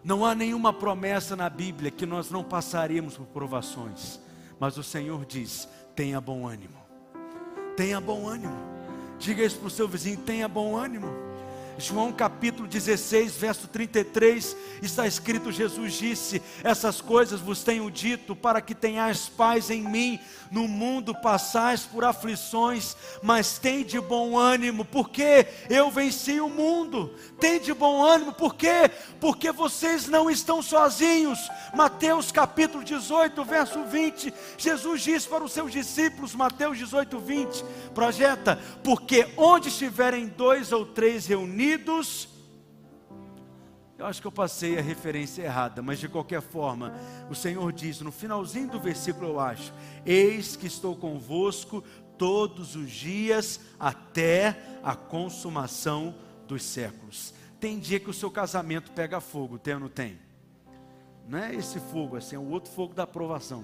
[0.03, 4.19] Não há nenhuma promessa na Bíblia que nós não passaremos por provações.
[4.59, 6.77] Mas o Senhor diz: tenha bom ânimo.
[7.75, 8.57] Tenha bom ânimo.
[9.19, 11.30] Diga isso para o seu vizinho: tenha bom ânimo.
[11.81, 18.61] João capítulo 16, verso 33, está escrito: Jesus disse: Essas coisas vos tenho dito para
[18.61, 20.19] que tenhais paz em mim.
[20.51, 27.15] No mundo passais por aflições, mas tem de bom ânimo, porque eu venci o mundo.
[27.39, 28.91] Tem de bom ânimo, por quê?
[29.21, 31.39] Porque vocês não estão sozinhos.
[31.73, 34.33] Mateus capítulo 18, verso 20.
[34.57, 37.65] Jesus disse para os seus discípulos, Mateus 18, 20,
[37.95, 42.27] projeta: Porque onde estiverem dois ou três reunidos, unidos.
[43.97, 46.93] Eu acho que eu passei a referência errada, mas de qualquer forma,
[47.29, 49.71] o Senhor diz no finalzinho do versículo, eu acho:
[50.05, 51.83] Eis que estou convosco
[52.17, 56.15] todos os dias até a consumação
[56.47, 57.33] dos séculos.
[57.59, 60.19] Tem dia que o seu casamento pega fogo, tem ou não tem?
[61.27, 63.63] Não é esse fogo, assim, é o outro fogo da aprovação.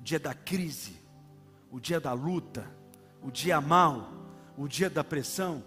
[0.00, 0.96] O dia da crise,
[1.70, 2.66] o dia da luta,
[3.22, 4.17] o dia mal,
[4.58, 5.62] o dia da pressão.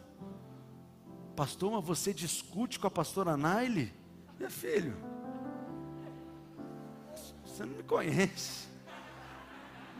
[1.34, 3.94] Pastor, mas você discute com a pastora Naile?
[4.38, 4.94] Meu filho,
[7.46, 8.68] você não me conhece.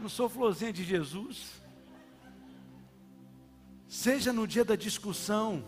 [0.02, 1.62] Não sou florzinha de Jesus.
[3.88, 5.64] Seja no dia da discussão,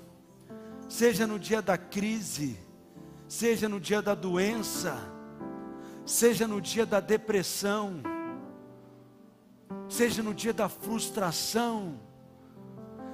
[0.90, 2.60] seja no dia da crise,
[3.28, 4.98] seja no dia da doença,
[6.06, 8.02] seja no dia da depressão,
[9.88, 12.00] seja no dia da frustração,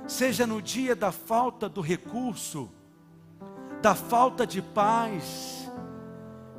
[0.09, 2.69] seja no dia da falta do recurso,
[3.81, 5.69] da falta de paz,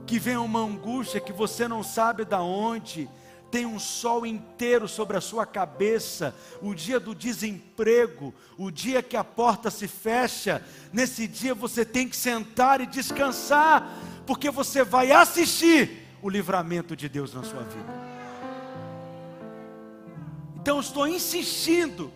[0.07, 3.11] que vem uma angústia que você não sabe da onde,
[3.51, 9.17] tem um sol inteiro sobre a sua cabeça, o dia do desemprego, o dia que
[9.17, 13.93] a porta se fecha, nesse dia você tem que sentar e descansar,
[14.25, 18.11] porque você vai assistir o livramento de Deus na sua vida.
[20.55, 22.13] Então estou insistindo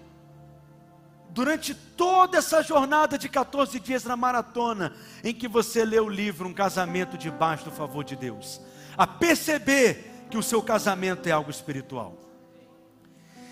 [1.34, 4.94] durante toda essa jornada de 14 dias na maratona,
[5.24, 8.60] em que você lê o livro Um Casamento Debaixo do Favor de Deus,
[8.96, 12.16] a perceber que o seu casamento é algo espiritual.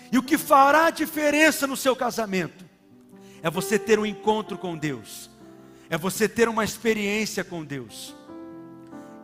[0.09, 2.63] E o que fará diferença no seu casamento
[3.41, 5.29] é você ter um encontro com Deus,
[5.89, 8.15] é você ter uma experiência com Deus.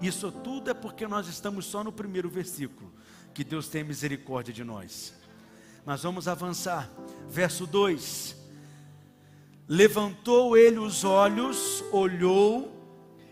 [0.02, 2.92] Isso tudo é porque nós estamos só no primeiro versículo,
[3.34, 5.14] que Deus tem misericórdia de nós.
[5.86, 6.90] Mas vamos avançar.
[7.30, 8.39] Verso 2:
[9.72, 12.74] Levantou ele os olhos, olhou,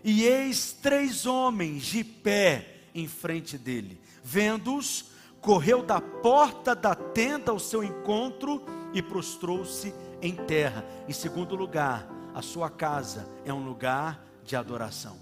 [0.04, 4.00] e eis três homens de pé em frente dele.
[4.22, 5.06] Vendo-os,
[5.40, 8.62] correu da porta da tenda ao seu encontro
[8.94, 10.84] e prostrou-se em terra.
[11.08, 15.16] Em segundo lugar, a sua casa é um lugar de adoração.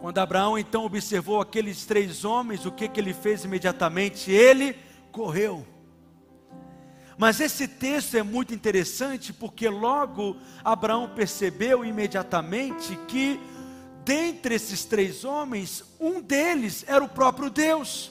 [0.00, 4.30] Quando Abraão então observou aqueles três homens, o que, que ele fez imediatamente?
[4.32, 4.76] Ele
[5.12, 5.64] correu.
[7.16, 13.38] Mas esse texto é muito interessante porque logo Abraão percebeu imediatamente que,
[14.04, 18.10] dentre esses três homens, um deles era o próprio Deus.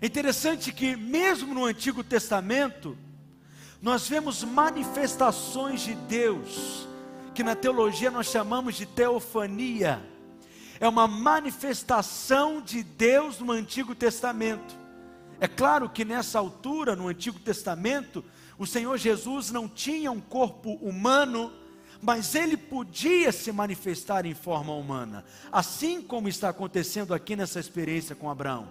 [0.00, 2.96] É interessante que, mesmo no Antigo Testamento,
[3.82, 6.88] nós vemos manifestações de Deus,
[7.34, 10.00] que na teologia nós chamamos de teofania.
[10.80, 14.87] É uma manifestação de Deus no Antigo Testamento.
[15.40, 18.24] É claro que nessa altura, no Antigo Testamento,
[18.58, 21.52] o Senhor Jesus não tinha um corpo humano,
[22.02, 28.16] mas ele podia se manifestar em forma humana, assim como está acontecendo aqui nessa experiência
[28.16, 28.68] com Abraão.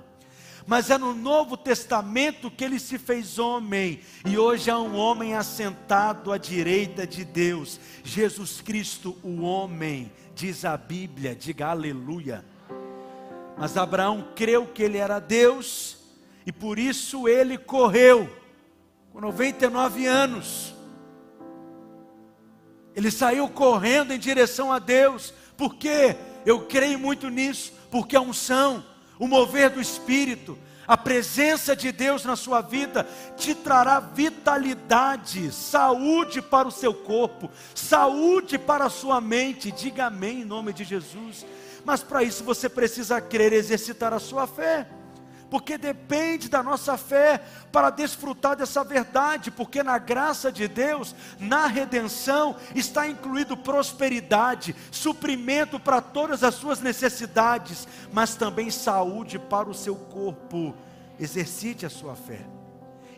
[0.65, 5.33] Mas é no Novo Testamento que ele se fez homem, e hoje há um homem
[5.33, 12.43] assentado à direita de Deus, Jesus Cristo, o homem, diz a Bíblia, diga aleluia.
[13.57, 15.96] Mas Abraão creu que ele era Deus,
[16.47, 18.33] e por isso ele correu,
[19.11, 20.73] com 99 anos.
[22.95, 28.81] Ele saiu correndo em direção a Deus, porque eu creio muito nisso, porque a unção,
[29.19, 30.57] o mover do Espírito,
[30.87, 33.05] a presença de Deus na sua vida
[33.35, 39.69] te trará vitalidade, saúde para o seu corpo, saúde para a sua mente.
[39.69, 41.45] Diga amém em nome de Jesus.
[41.83, 44.87] Mas para isso você precisa crer, exercitar a sua fé
[45.49, 51.67] porque depende da nossa fé para desfrutar dessa verdade, porque na graça de Deus, na
[51.67, 59.73] redenção, está incluído prosperidade, suprimento para todas as suas necessidades, mas também saúde para o
[59.73, 60.75] seu corpo.
[61.19, 62.45] Exercite a sua fé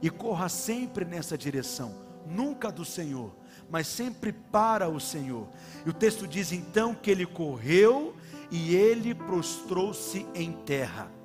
[0.02, 1.94] e corra sempre nessa direção,
[2.26, 3.36] nunca do Senhor,
[3.70, 5.48] mas sempre para o Senhor.
[5.86, 8.15] E o texto diz então que ele correu
[8.50, 11.18] e ele prostrou-se em terra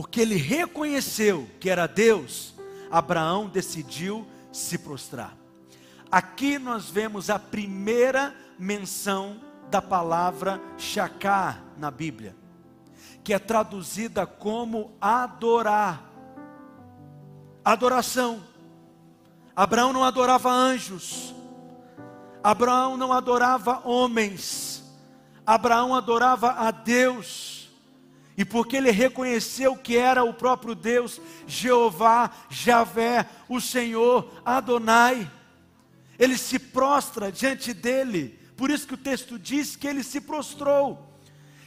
[0.00, 2.54] porque ele reconheceu que era Deus,
[2.90, 5.36] Abraão decidiu se prostrar.
[6.10, 9.38] Aqui nós vemos a primeira menção
[9.70, 12.34] da palavra shaká na Bíblia,
[13.22, 16.02] que é traduzida como adorar.
[17.62, 18.42] Adoração.
[19.54, 21.34] Abraão não adorava anjos.
[22.42, 24.82] Abraão não adorava homens.
[25.44, 27.59] Abraão adorava a Deus.
[28.40, 35.30] E porque ele reconheceu que era o próprio Deus, Jeová, Javé, o Senhor, Adonai,
[36.18, 38.40] ele se prostra diante dele.
[38.56, 41.06] Por isso que o texto diz que ele se prostrou.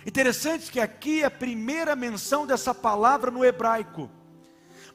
[0.04, 4.10] Interessante que aqui é a primeira menção dessa palavra no hebraico.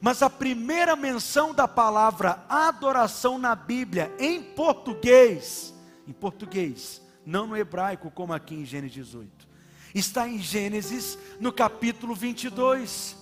[0.01, 5.73] Mas a primeira menção da palavra adoração na Bíblia, em português,
[6.05, 9.48] em português, não no hebraico, como aqui em Gênesis 18
[9.93, 13.17] está em Gênesis, no capítulo 22.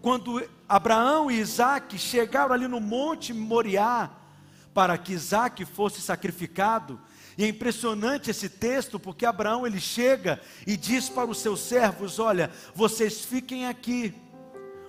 [0.00, 4.10] Quando Abraão e Isaac chegaram ali no Monte Moriá,
[4.72, 7.00] para que Isaac fosse sacrificado,
[7.36, 12.18] e é impressionante esse texto, porque Abraão ele chega e diz para os seus servos:
[12.18, 14.12] Olha, vocês fiquem aqui,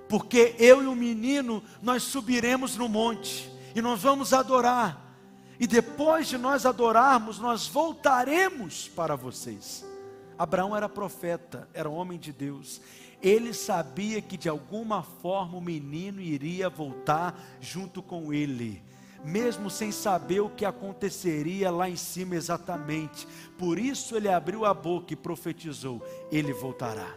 [0.08, 5.06] porque eu e o menino nós subiremos no monte e nós vamos adorar.
[5.60, 9.86] E depois de nós adorarmos, nós voltaremos para vocês.
[10.40, 12.82] Abraão era profeta, era homem de Deus.
[13.22, 18.82] Ele sabia que de alguma forma o menino iria voltar junto com ele,
[19.22, 23.28] mesmo sem saber o que aconteceria lá em cima exatamente.
[23.58, 27.14] Por isso ele abriu a boca e profetizou: ele voltará.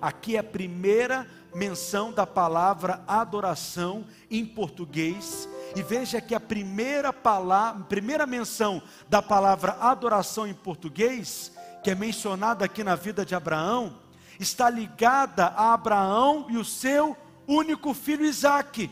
[0.00, 5.48] Aqui é a primeira menção da palavra adoração em português.
[5.74, 11.50] E veja que a primeira palavra, primeira menção da palavra adoração em português
[11.84, 13.98] que é mencionada aqui na vida de Abraão,
[14.40, 17.14] está ligada a Abraão e o seu
[17.46, 18.90] único filho Isaque.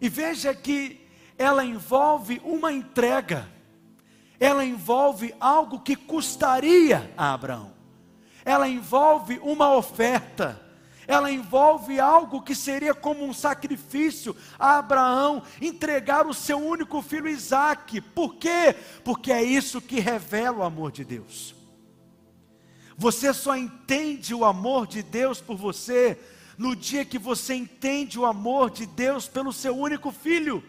[0.00, 3.48] E veja que ela envolve uma entrega,
[4.40, 7.72] ela envolve algo que custaria a Abraão,
[8.44, 10.60] ela envolve uma oferta,
[11.10, 17.28] ela envolve algo que seria como um sacrifício a Abraão, entregar o seu único filho
[17.28, 18.00] Isaque.
[18.00, 18.74] Por quê?
[19.02, 21.54] Porque é isso que revela o amor de Deus.
[22.96, 26.18] Você só entende o amor de Deus por você
[26.56, 30.62] no dia que você entende o amor de Deus pelo seu único filho.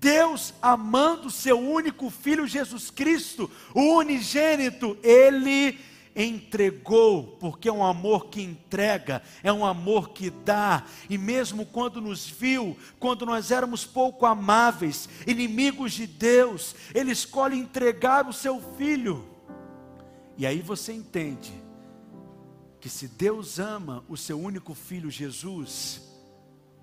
[0.00, 5.78] Deus amando o seu único filho Jesus Cristo, o unigênito, ele
[6.14, 12.00] entregou, porque é um amor que entrega, é um amor que dá, e mesmo quando
[12.00, 18.60] nos viu, quando nós éramos pouco amáveis, inimigos de Deus, Ele escolhe entregar o seu
[18.76, 19.24] filho.
[20.36, 21.52] E aí você entende
[22.80, 26.02] que se Deus ama o seu único filho Jesus,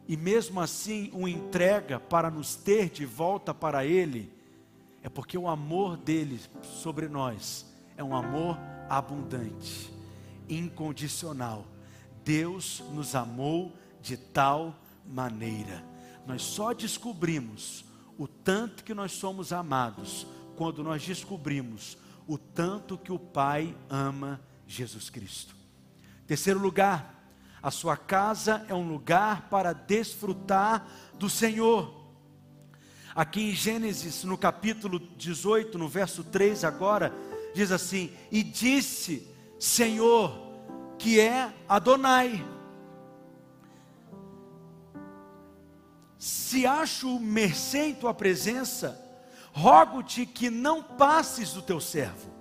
[0.08, 4.32] e mesmo assim o entrega para nos ter de volta para Ele,
[5.02, 8.58] é porque o amor dele sobre nós é um amor
[8.90, 9.92] abundante,
[10.48, 11.66] incondicional.
[12.24, 14.76] Deus nos amou de tal
[15.06, 15.84] maneira.
[16.26, 17.86] Nós só descobrimos
[18.18, 20.26] o tanto que nós somos amados
[20.56, 25.56] quando nós descobrimos o tanto que o Pai ama Jesus Cristo.
[26.26, 27.14] Terceiro lugar,
[27.62, 30.88] a sua casa é um lugar para desfrutar
[31.20, 32.06] do Senhor.
[33.14, 37.14] Aqui em Gênesis, no capítulo 18, no verso 3 agora,
[37.56, 39.28] diz assim: E disse,
[39.58, 40.38] Senhor,
[41.00, 42.46] que é Adonai.
[46.20, 49.02] Se acho mercê em tua presença,
[49.54, 52.34] rogo-te que não passes do teu servo.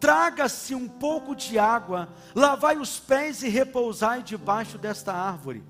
[0.00, 5.62] Traga-se um pouco de água, lavai os pés e repousai debaixo desta árvore.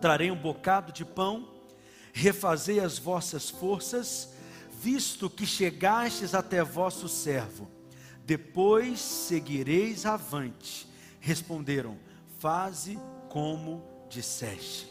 [0.00, 1.48] Trarei um bocado de pão,
[2.12, 4.35] refazei as vossas forças,
[4.80, 7.68] visto que chegastes até vosso servo,
[8.24, 10.86] depois seguireis avante.
[11.20, 11.98] Responderam:
[12.38, 12.98] Faze
[13.28, 14.88] como disseste.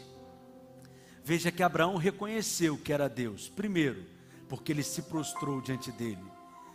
[1.24, 3.48] Veja que Abraão reconheceu que era Deus.
[3.48, 4.04] Primeiro,
[4.48, 6.22] porque ele se prostrou diante dele.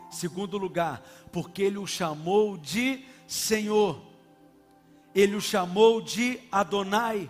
[0.10, 1.02] Segundo lugar,
[1.32, 4.02] porque ele o chamou de Senhor.
[5.16, 7.30] Ele o chamou de Adonai,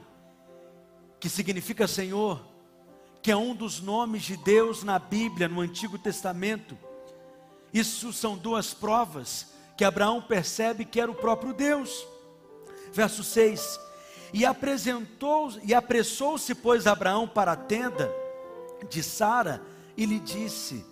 [1.20, 2.51] que significa Senhor
[3.22, 6.78] que é um dos nomes de Deus na Bíblia, no Antigo Testamento.
[7.74, 9.48] Isso são duas provas
[9.78, 12.06] que Abraão percebe que era o próprio Deus.
[12.92, 13.80] Verso 6:
[14.34, 18.12] E apresentou e apressou-se, pois, Abraão para a tenda
[18.90, 19.62] de Sara
[19.96, 20.86] e lhe disse: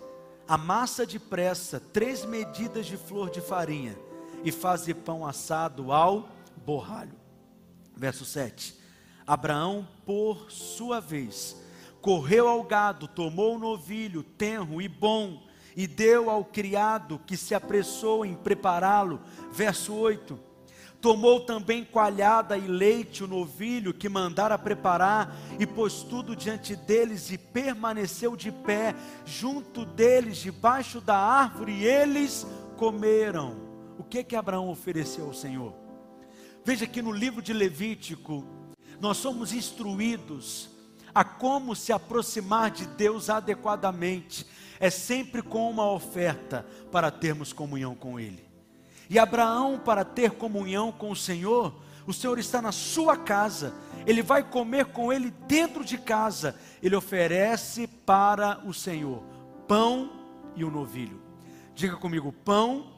[0.46, 3.96] Amassa depressa três medidas de flor de farinha
[4.44, 6.28] e faze pão assado ao
[6.64, 7.18] borralho.
[7.96, 8.76] Verso 7:
[9.26, 11.56] Abraão, por sua vez,
[12.00, 15.42] correu ao gado, tomou o novilho, tenro e bom,
[15.76, 19.20] e deu ao criado que se apressou em prepará-lo.
[19.52, 20.38] Verso 8.
[21.00, 27.30] Tomou também coalhada e leite o novilho que mandara preparar, e pôs tudo diante deles,
[27.30, 28.94] e permaneceu de pé
[29.24, 32.46] junto deles, debaixo da árvore, e eles
[32.76, 33.56] comeram.
[33.98, 35.74] O que que Abraão ofereceu ao Senhor?
[36.64, 38.44] Veja que no livro de Levítico,
[39.00, 40.79] nós somos instruídos
[41.14, 44.46] a como se aproximar de Deus adequadamente,
[44.78, 48.44] é sempre com uma oferta para termos comunhão com Ele.
[49.08, 51.74] E Abraão, para ter comunhão com o Senhor,
[52.06, 53.74] o Senhor está na sua casa,
[54.06, 59.22] ele vai comer com ele dentro de casa, ele oferece para o Senhor
[59.70, 60.10] pão
[60.56, 61.22] e um novilho.
[61.76, 62.92] Diga comigo, pão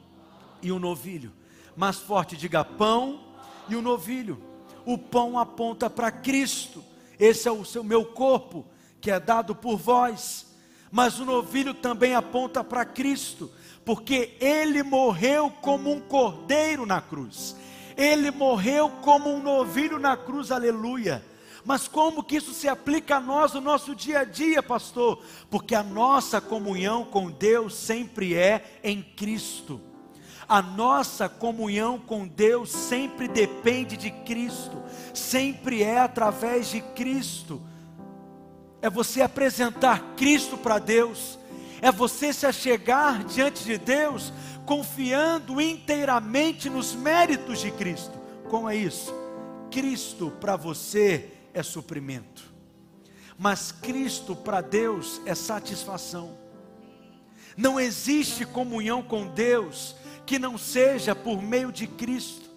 [0.59, 1.31] e um novilho.
[1.75, 3.25] Mais forte, diga pão
[3.69, 4.41] e um novilho.
[4.83, 6.83] O pão aponta para Cristo
[7.19, 8.65] esse é o seu meu corpo,
[8.99, 10.47] que é dado por vós.
[10.91, 13.51] Mas o novilho também aponta para Cristo,
[13.83, 17.55] porque ele morreu como um cordeiro na cruz.
[17.97, 21.23] Ele morreu como um novilho na cruz, aleluia.
[21.65, 25.23] Mas como que isso se aplica a nós no nosso dia a dia, pastor?
[25.49, 29.79] Porque a nossa comunhão com Deus sempre é em Cristo.
[30.47, 34.81] A nossa comunhão com Deus sempre depende de Cristo,
[35.13, 37.61] sempre é através de Cristo.
[38.81, 41.39] É você apresentar Cristo para Deus,
[41.81, 44.33] é você se achegar diante de Deus,
[44.65, 48.17] confiando inteiramente nos méritos de Cristo.
[48.49, 49.13] Como é isso?
[49.71, 52.43] Cristo para você é suprimento,
[53.37, 56.37] mas Cristo para Deus é satisfação.
[57.55, 62.49] Não existe comunhão com Deus que não seja por meio de Cristo.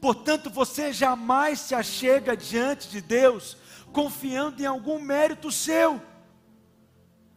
[0.00, 3.56] Portanto, você jamais se achega diante de Deus
[3.92, 6.00] confiando em algum mérito seu.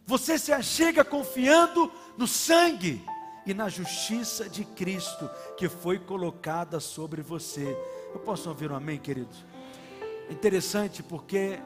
[0.06, 3.04] Você se achega confiando no sangue
[3.46, 7.78] e na justiça de Cristo que foi colocada sobre você.
[8.14, 9.36] Eu posso ouvir um amém, querido?
[10.30, 11.60] Interessante porque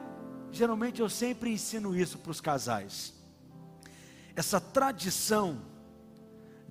[0.52, 3.12] geralmente eu sempre ensino isso para os casais.
[4.36, 5.60] Essa tradição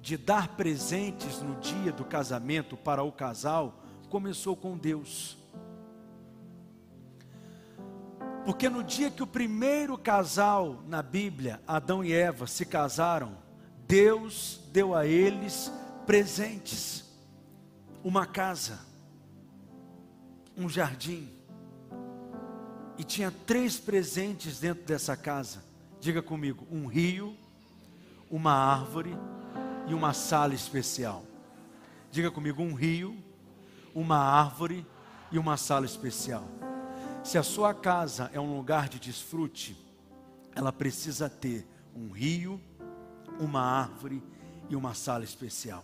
[0.01, 5.37] de dar presentes no dia do casamento para o casal começou com Deus.
[8.43, 13.37] Porque no dia que o primeiro casal na Bíblia, Adão e Eva, se casaram,
[13.87, 15.71] Deus deu a eles
[16.07, 17.05] presentes,
[18.03, 18.79] uma casa,
[20.57, 21.29] um jardim,
[22.97, 25.63] e tinha três presentes dentro dessa casa.
[25.99, 27.35] Diga comigo: um rio,
[28.29, 29.15] uma árvore
[29.91, 31.23] e uma sala especial.
[32.09, 33.21] Diga comigo: um rio,
[33.93, 34.85] uma árvore
[35.31, 36.47] e uma sala especial.
[37.23, 39.77] Se a sua casa é um lugar de desfrute,
[40.55, 42.59] ela precisa ter um rio,
[43.37, 44.23] uma árvore
[44.69, 45.83] e uma sala especial.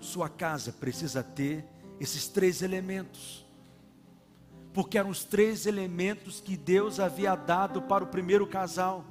[0.00, 1.64] Sua casa precisa ter
[2.00, 3.46] esses três elementos,
[4.72, 9.04] porque eram os três elementos que Deus havia dado para o primeiro casal.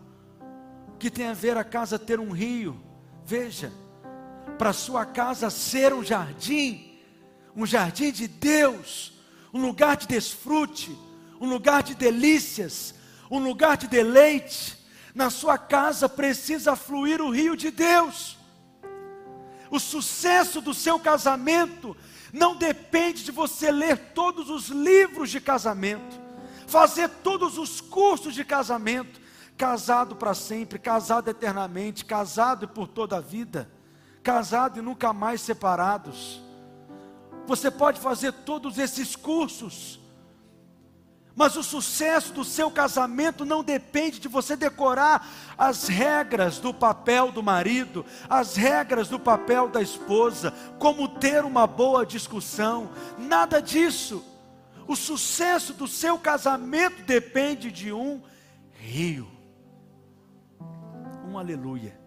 [0.97, 2.88] Que tem a ver a casa ter um rio,
[3.29, 3.71] veja,
[4.57, 6.97] para sua casa ser um jardim,
[7.55, 9.13] um jardim de Deus,
[9.53, 10.97] um lugar de desfrute,
[11.39, 12.95] um lugar de delícias,
[13.29, 14.75] um lugar de deleite.
[15.13, 18.35] Na sua casa precisa fluir o rio de Deus.
[19.69, 21.95] O sucesso do seu casamento
[22.33, 26.19] não depende de você ler todos os livros de casamento,
[26.65, 29.21] fazer todos os cursos de casamento,
[29.59, 33.69] casado para sempre, casado eternamente, casado por toda a vida,
[34.23, 36.41] casado e nunca mais separados.
[37.45, 39.99] Você pode fazer todos esses cursos,
[41.35, 47.29] mas o sucesso do seu casamento não depende de você decorar as regras do papel
[47.29, 54.23] do marido, as regras do papel da esposa, como ter uma boa discussão, nada disso.
[54.87, 58.21] O sucesso do seu casamento depende de um
[58.71, 59.38] rio.
[61.29, 61.99] Um aleluia.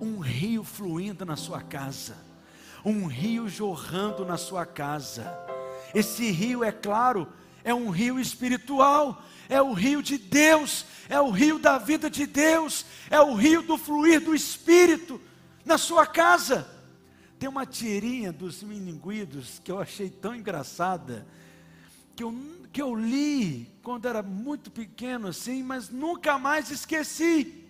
[0.00, 2.16] Um rio fluindo na sua casa
[2.84, 5.36] um rio jorrando na sua casa.
[5.94, 7.26] Esse rio, é claro,
[7.62, 12.26] é um rio espiritual, é o rio de Deus, é o rio da vida de
[12.26, 15.20] Deus, é o rio do fluir do Espírito
[15.64, 16.68] na sua casa.
[17.38, 21.26] Tem uma tirinha dos milinguidos que eu achei tão engraçada,
[22.14, 22.34] que eu,
[22.70, 27.63] que eu li quando era muito pequeno assim, mas nunca mais esqueci.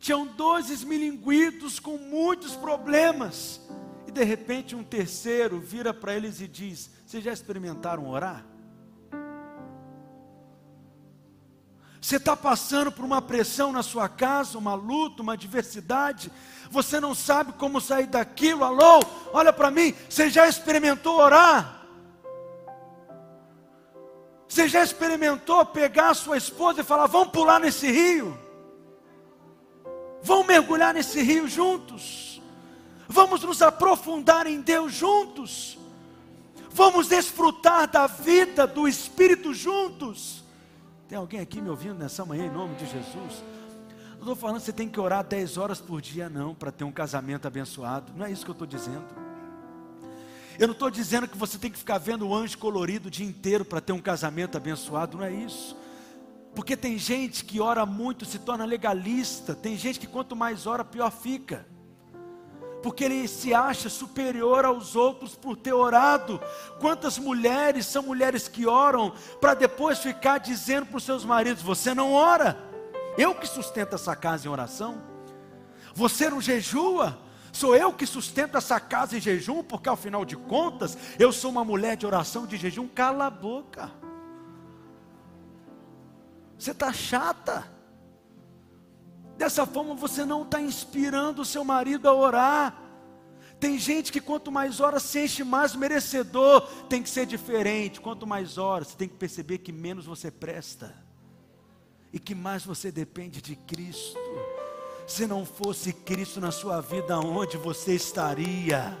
[0.00, 3.60] Tinham dois esmilinguidos com muitos problemas.
[4.06, 8.44] E de repente um terceiro vira para eles e diz: Vocês já experimentaram orar?
[12.00, 16.32] Você está passando por uma pressão na sua casa, uma luta, uma adversidade,
[16.70, 21.84] você não sabe como sair daquilo, alô, olha para mim, você já experimentou orar?
[24.48, 28.49] Você já experimentou pegar a sua esposa e falar, vamos pular nesse rio?
[30.22, 32.40] Vão mergulhar nesse rio juntos.
[33.08, 35.78] Vamos nos aprofundar em Deus juntos.
[36.70, 40.44] Vamos desfrutar da vida do Espírito juntos.
[41.08, 43.42] Tem alguém aqui me ouvindo nessa manhã em nome de Jesus?
[44.12, 46.84] Não estou falando que você tem que orar 10 horas por dia, não, para ter
[46.84, 48.12] um casamento abençoado.
[48.14, 49.04] Não é isso que eu estou dizendo.
[50.58, 53.26] Eu não estou dizendo que você tem que ficar vendo o anjo colorido o dia
[53.26, 55.16] inteiro para ter um casamento abençoado.
[55.16, 55.74] Não é isso.
[56.54, 59.54] Porque tem gente que ora muito, se torna legalista.
[59.54, 61.66] Tem gente que quanto mais ora, pior fica.
[62.82, 66.40] Porque ele se acha superior aos outros por ter orado.
[66.80, 71.94] Quantas mulheres são mulheres que oram para depois ficar dizendo para os seus maridos: Você
[71.94, 72.58] não ora,
[73.18, 75.02] eu que sustento essa casa em oração.
[75.94, 77.18] Você não jejua,
[77.52, 81.50] sou eu que sustento essa casa em jejum, porque ao final de contas eu sou
[81.50, 82.88] uma mulher de oração de jejum.
[82.88, 83.90] Cala a boca.
[86.60, 87.66] Você está chata.
[89.38, 92.82] Dessa forma você não está inspirando o seu marido a orar.
[93.58, 96.60] Tem gente que quanto mais horas se enche mais merecedor.
[96.86, 97.98] Tem que ser diferente.
[97.98, 100.94] Quanto mais horas, você tem que perceber que menos você presta.
[102.12, 104.18] E que mais você depende de Cristo.
[105.06, 108.98] Se não fosse Cristo na sua vida, onde você estaria?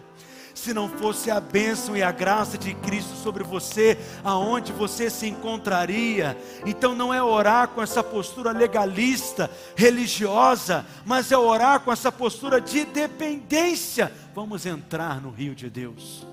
[0.60, 5.26] Se não fosse a bênção e a graça de Cristo sobre você, aonde você se
[5.26, 6.36] encontraria.
[6.66, 12.60] Então não é orar com essa postura legalista, religiosa, mas é orar com essa postura
[12.60, 14.12] de dependência.
[14.34, 16.26] Vamos entrar no rio de Deus.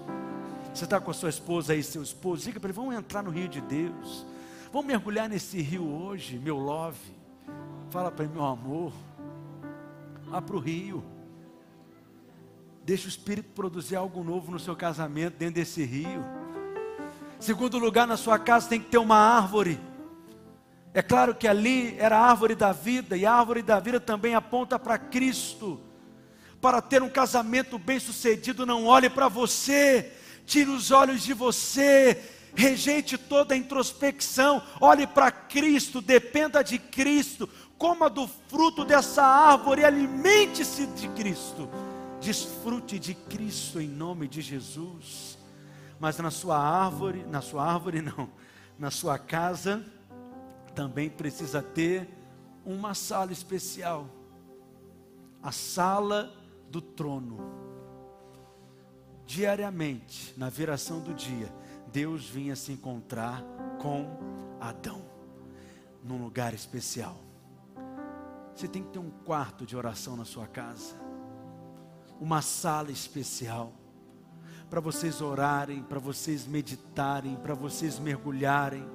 [0.74, 3.32] Você está com a sua esposa aí, seu esposo, diga para ele: vamos entrar no
[3.32, 4.26] rio de Deus.
[4.72, 7.16] Vamos mergulhar nesse rio hoje, meu love.
[7.90, 8.92] Fala para ele, meu amor.
[10.28, 11.17] Vá para o rio.
[12.88, 16.24] Deixa o Espírito produzir algo novo no seu casamento, dentro desse rio.
[17.38, 19.78] Segundo lugar, na sua casa tem que ter uma árvore.
[20.94, 24.36] É claro que ali era a árvore da vida, e a árvore da vida também
[24.36, 25.82] aponta para Cristo.
[26.62, 30.14] Para ter um casamento bem sucedido, não olhe para você,
[30.46, 32.24] tire os olhos de você,
[32.56, 39.84] rejeite toda a introspecção, olhe para Cristo, dependa de Cristo, coma do fruto dessa árvore,
[39.84, 41.70] alimente-se de Cristo,
[42.20, 45.38] desfrute de Cristo em nome de Jesus.
[46.00, 48.30] Mas na sua árvore, na sua árvore não,
[48.78, 49.84] na sua casa,
[50.76, 52.08] também precisa ter
[52.66, 54.10] uma sala especial
[55.42, 56.34] a sala
[56.70, 57.38] do trono.
[59.26, 61.54] Diariamente, na viração do dia,
[61.92, 63.44] Deus vinha se encontrar
[63.82, 64.06] com
[64.60, 65.02] Adão,
[66.04, 67.18] num lugar especial.
[68.54, 70.96] Você tem que ter um quarto de oração na sua casa,
[72.20, 73.72] uma sala especial,
[74.70, 78.86] para vocês orarem, para vocês meditarem, para vocês mergulharem.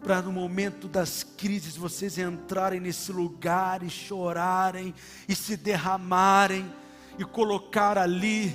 [0.00, 4.94] Para no momento das crises vocês entrarem nesse lugar e chorarem
[5.26, 6.70] e se derramarem
[7.18, 8.54] e colocar ali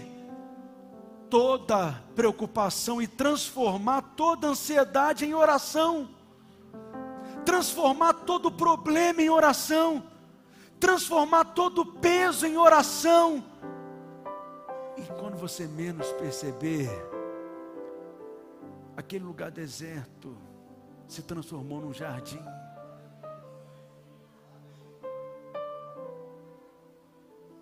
[1.29, 6.09] toda preocupação e transformar toda ansiedade em oração,
[7.45, 10.03] transformar todo problema em oração,
[10.79, 13.43] transformar todo peso em oração.
[14.97, 16.89] E quando você menos perceber,
[18.95, 20.37] aquele lugar deserto,
[21.07, 22.43] se transformou num jardim.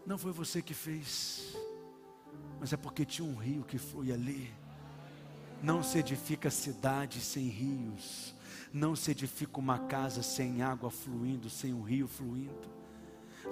[0.06, 1.58] Não foi você que fez,
[2.60, 4.54] mas é porque tinha um rio que flui ali.
[5.62, 8.34] Não se edifica cidade sem rios,
[8.72, 12.77] não se edifica uma casa sem água fluindo, sem um rio fluindo.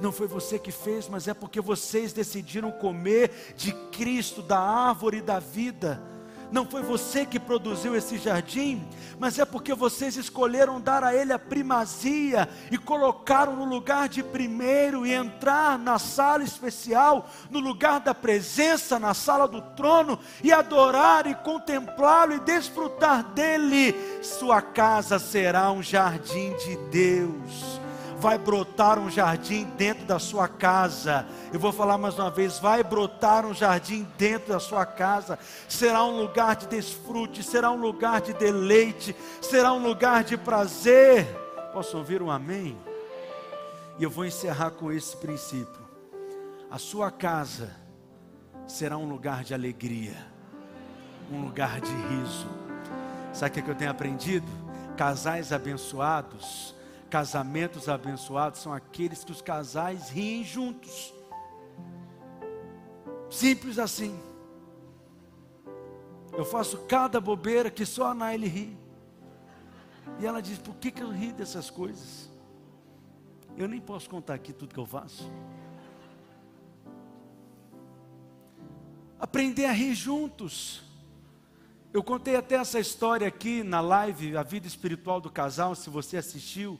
[0.01, 5.21] Não foi você que fez, mas é porque vocês decidiram comer de Cristo, da árvore
[5.21, 6.15] da vida
[6.51, 8.87] não foi você que produziu esse jardim,
[9.19, 14.23] mas é porque vocês escolheram dar a ele a primazia e colocaram no lugar de
[14.23, 20.53] primeiro e entrar na sala especial, no lugar da presença, na sala do trono e
[20.53, 23.95] adorar e contemplá-lo e desfrutar dele.
[24.21, 27.84] Sua casa será um jardim de Deus
[28.25, 31.27] vai brotar um jardim dentro da sua casa.
[31.53, 35.37] Eu vou falar mais uma vez: vai brotar um jardim dentro da sua casa.
[35.69, 41.23] Será um lugar de desfrute, será um lugar de deleite, será um lugar de prazer.
[41.71, 42.75] Posso ouvir um amém?
[43.99, 45.85] E eu vou encerrar com esse princípio.
[46.71, 47.75] A sua casa
[48.65, 50.17] será um lugar de alegria,
[51.31, 52.47] um lugar de riso.
[53.31, 54.47] Sabe o que eu tenho aprendido?
[54.97, 56.73] Casais abençoados
[57.09, 61.13] Casamentos abençoados são aqueles que os casais riem juntos.
[63.29, 64.19] Simples assim.
[66.33, 68.77] Eu faço cada bobeira que só a Naile ri.
[70.19, 72.29] E ela diz: Por que, que eu ri dessas coisas?
[73.57, 75.31] Eu nem posso contar aqui tudo que eu faço.
[79.19, 80.83] Aprender a rir juntos.
[81.93, 86.17] Eu contei até essa história aqui na live, a vida espiritual do casal, se você
[86.17, 86.77] assistiu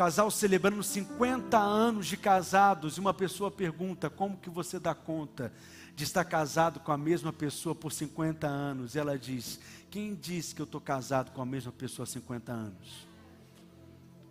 [0.00, 5.52] casal celebrando 50 anos de casados, e uma pessoa pergunta: como que você dá conta
[5.94, 8.94] de estar casado com a mesma pessoa por 50 anos?
[8.94, 12.50] E ela diz: quem disse que eu estou casado com a mesma pessoa há 50
[12.50, 13.06] anos?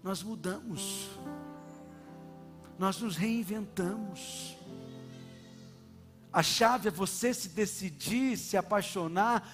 [0.03, 1.07] Nós mudamos,
[2.80, 4.57] nós nos reinventamos.
[6.34, 9.47] A chave é você se decidir, se apaixonar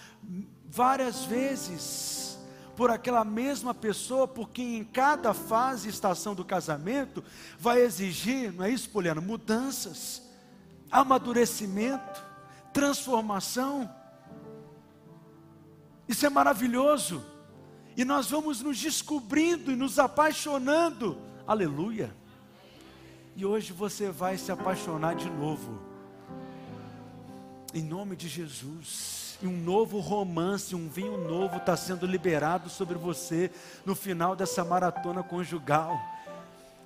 [0.66, 2.35] várias vezes
[2.76, 7.24] por aquela mesma pessoa, porque em cada fase e estação do casamento
[7.58, 9.22] vai exigir, não é isso, Poliana?
[9.22, 10.22] Mudanças,
[10.92, 12.24] amadurecimento,
[12.74, 13.90] transformação.
[16.08, 17.24] Isso é maravilhoso.
[17.98, 21.18] E nós vamos nos descobrindo e nos apaixonando.
[21.48, 22.14] Aleluia.
[23.38, 25.80] E hoje você vai se apaixonar de novo.
[27.74, 32.98] Em nome de Jesus e um novo romance, um vinho novo está sendo liberado sobre
[32.98, 33.52] você
[33.86, 36.00] no final dessa maratona conjugal.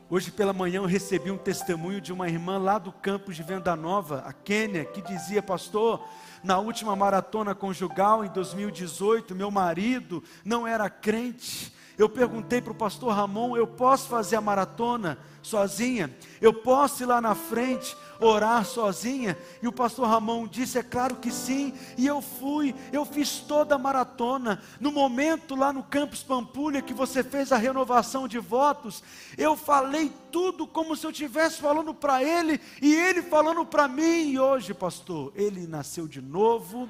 [0.09, 3.75] Hoje pela manhã eu recebi um testemunho de uma irmã lá do campus de Venda
[3.75, 6.03] Nova, a Quênia, que dizia: Pastor,
[6.43, 12.75] na última maratona conjugal em 2018, meu marido não era crente eu perguntei para o
[12.75, 16.09] pastor Ramon: eu posso fazer a maratona sozinha?
[16.39, 19.37] Eu posso ir lá na frente orar sozinha?
[19.61, 21.73] E o pastor Ramon disse: é claro que sim.
[21.97, 24.61] E eu fui, eu fiz toda a maratona.
[24.79, 29.03] No momento lá no campus Pampulha que você fez a renovação de votos,
[29.37, 34.31] eu falei tudo como se eu estivesse falando para ele e ele falando para mim.
[34.31, 36.89] E hoje, pastor, ele nasceu de novo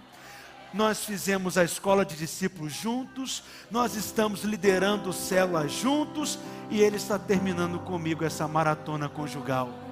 [0.73, 6.37] nós fizemos a escola de discípulos juntos, nós estamos liderando células juntos
[6.69, 9.88] e ele está terminando comigo essa maratona conjugal.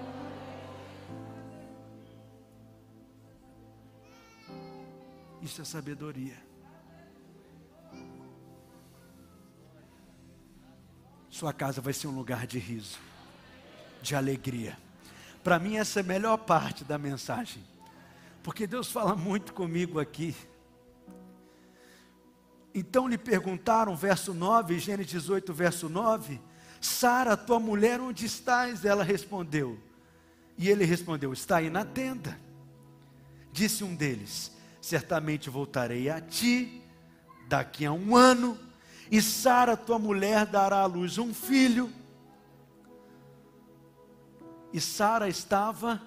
[5.42, 6.48] Isso é sabedoria.
[11.38, 12.98] sua casa vai ser um lugar de riso,
[14.02, 14.76] de alegria.
[15.44, 17.64] Para mim, essa é a melhor parte da mensagem,
[18.42, 20.36] porque Deus fala muito comigo aqui.
[22.74, 26.42] Então lhe perguntaram, verso 9, Gênesis 18, verso 9:
[26.82, 28.84] Sara, tua mulher, onde estás?
[28.84, 29.80] Ela respondeu.
[30.58, 32.40] E ele respondeu: Está aí na tenda.
[33.52, 34.57] Disse um deles:
[34.88, 36.82] Certamente voltarei a ti
[37.46, 38.58] daqui a um ano,
[39.12, 41.92] e Sara, tua mulher, dará à luz um filho.
[44.72, 46.02] E Sara estava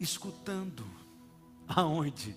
[0.00, 0.82] escutando.
[1.68, 2.34] Aonde?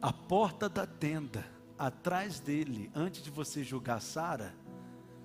[0.00, 1.44] A porta da tenda,
[1.78, 4.54] atrás dele, antes de você julgar Sara.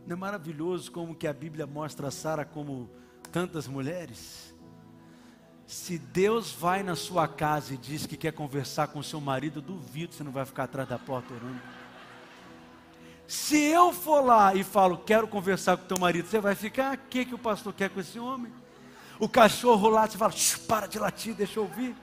[0.05, 2.89] Não é maravilhoso como que a Bíblia mostra Sara como
[3.31, 4.53] tantas mulheres?
[5.67, 10.09] Se Deus vai na sua casa e diz que quer conversar com seu marido, duvido
[10.09, 11.59] que você não vai ficar atrás da porta orando.
[13.27, 16.97] Se eu for lá e falo, quero conversar com teu marido, você vai ficar, o
[17.09, 18.49] que, que o pastor quer com esse homem?
[19.19, 20.33] O cachorro lá, você fala,
[20.65, 21.93] para de latir, deixa eu ouvir.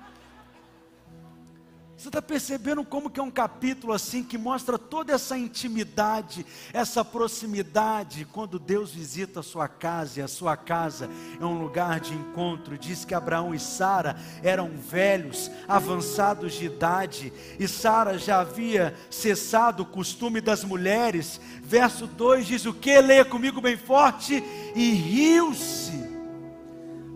[2.04, 7.02] Você está percebendo como que é um capítulo assim que mostra toda essa intimidade, essa
[7.02, 11.08] proximidade, quando Deus visita a sua casa, e a sua casa
[11.40, 12.76] é um lugar de encontro.
[12.76, 19.82] Diz que Abraão e Sara eram velhos, avançados de idade, e Sara já havia cessado
[19.82, 21.40] o costume das mulheres.
[21.62, 23.00] Verso 2 diz o que?
[23.00, 24.44] Leia comigo bem forte.
[24.76, 26.04] E riu-se.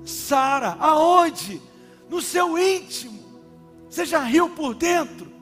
[0.06, 1.60] Sara, aonde?
[2.08, 3.17] No seu íntimo
[3.88, 5.32] você já riu por dentro?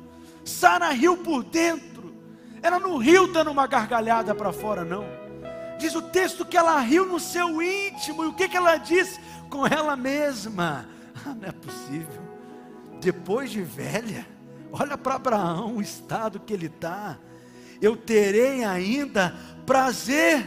[0.45, 2.15] Sara riu por dentro.
[2.63, 5.05] Ela não riu dando uma gargalhada para fora, não.
[5.79, 8.25] Diz o texto que ela riu no seu íntimo.
[8.25, 9.21] E o que, que ela disse?
[9.51, 10.89] Com ela mesma.
[11.25, 12.23] Ah, não é possível.
[13.01, 14.27] Depois de velha,
[14.73, 17.19] olha para Abraão o estado que ele está.
[17.81, 19.35] Eu terei ainda
[19.67, 20.47] prazer.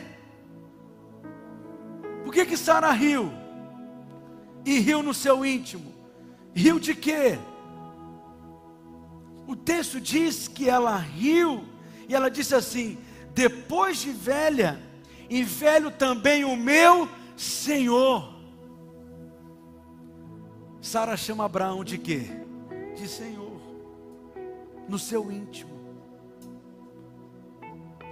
[2.24, 3.32] Por que que Sara riu?
[4.66, 5.94] E riu no seu íntimo.
[6.54, 7.38] Riu de quê?
[9.50, 11.66] O texto diz que ela riu
[12.08, 13.00] e ela disse assim:
[13.34, 14.80] depois de velha,
[15.28, 18.32] e velho também o meu Senhor.
[20.80, 22.30] Sara chama Abraão de quê?
[22.96, 23.60] De Senhor,
[24.88, 25.72] no seu íntimo.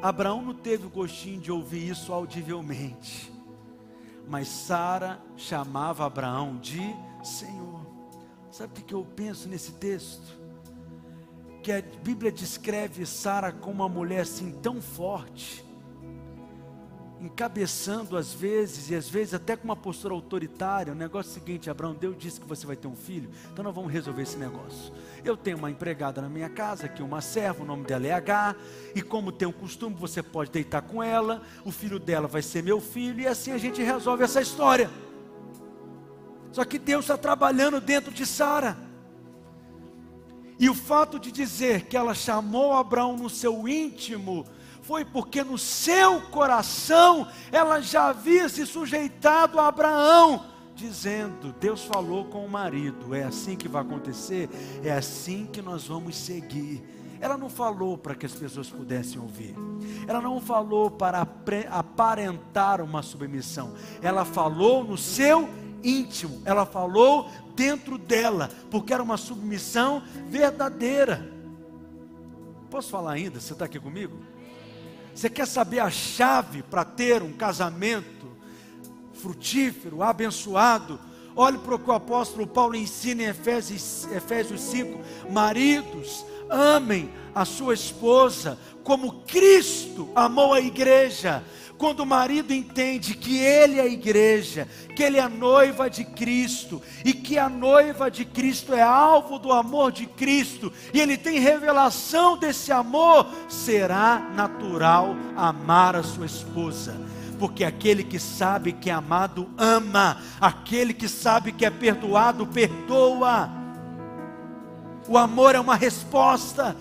[0.01, 3.31] Abraão não teve o gostinho de ouvir isso audivelmente,
[4.27, 6.81] mas Sara chamava Abraão de
[7.23, 7.85] Senhor.
[8.49, 10.46] Sabe o que eu penso nesse texto?
[11.61, 15.65] Que a Bíblia descreve Sara como uma mulher assim tão forte,
[17.19, 20.93] encabeçando às vezes, e às vezes até com uma postura autoritária.
[20.93, 23.63] O negócio é o seguinte: Abraão, Deus disse que você vai ter um filho, então
[23.63, 24.93] nós vamos resolver esse negócio.
[25.25, 28.55] Eu tenho uma empregada na minha casa, aqui uma serva, o nome dela é H,
[28.95, 32.63] e como tem um costume, você pode deitar com ela, o filho dela vai ser
[32.63, 34.89] meu filho, e assim a gente resolve essa história.
[36.51, 38.86] Só que Deus está trabalhando dentro de Sara.
[40.59, 44.45] E o fato de dizer que ela chamou Abraão no seu íntimo,
[44.87, 52.23] foi porque no seu coração ela já havia se sujeitado a Abraão, dizendo: Deus falou
[52.25, 54.49] com o marido, é assim que vai acontecer,
[54.81, 56.81] é assim que nós vamos seguir.
[57.19, 59.55] Ela não falou para que as pessoas pudessem ouvir,
[60.07, 61.27] ela não falou para
[61.69, 65.49] aparentar uma submissão, ela falou no seu
[65.87, 71.31] íntimo, ela falou dentro dela, porque era uma submissão verdadeira.
[72.69, 73.39] Posso falar ainda?
[73.39, 74.19] Você está aqui comigo?
[75.15, 78.27] Você quer saber a chave para ter um casamento
[79.13, 80.99] frutífero, abençoado?
[81.35, 84.99] Olhe para o que o apóstolo Paulo ensina em Efésios, Efésios 5:
[85.31, 88.57] Maridos, amem a sua esposa
[88.87, 91.43] como Cristo amou a igreja
[91.77, 96.03] quando o marido entende que ele é a igreja, que ele é a noiva de
[96.03, 101.17] Cristo, e que a noiva de Cristo é alvo do amor de Cristo, e ele
[101.17, 106.99] tem revelação desse amor, será natural amar a sua esposa.
[107.37, 113.51] Porque aquele que sabe que é amado ama, aquele que sabe que é perdoado perdoa.
[115.07, 116.75] O amor é uma resposta,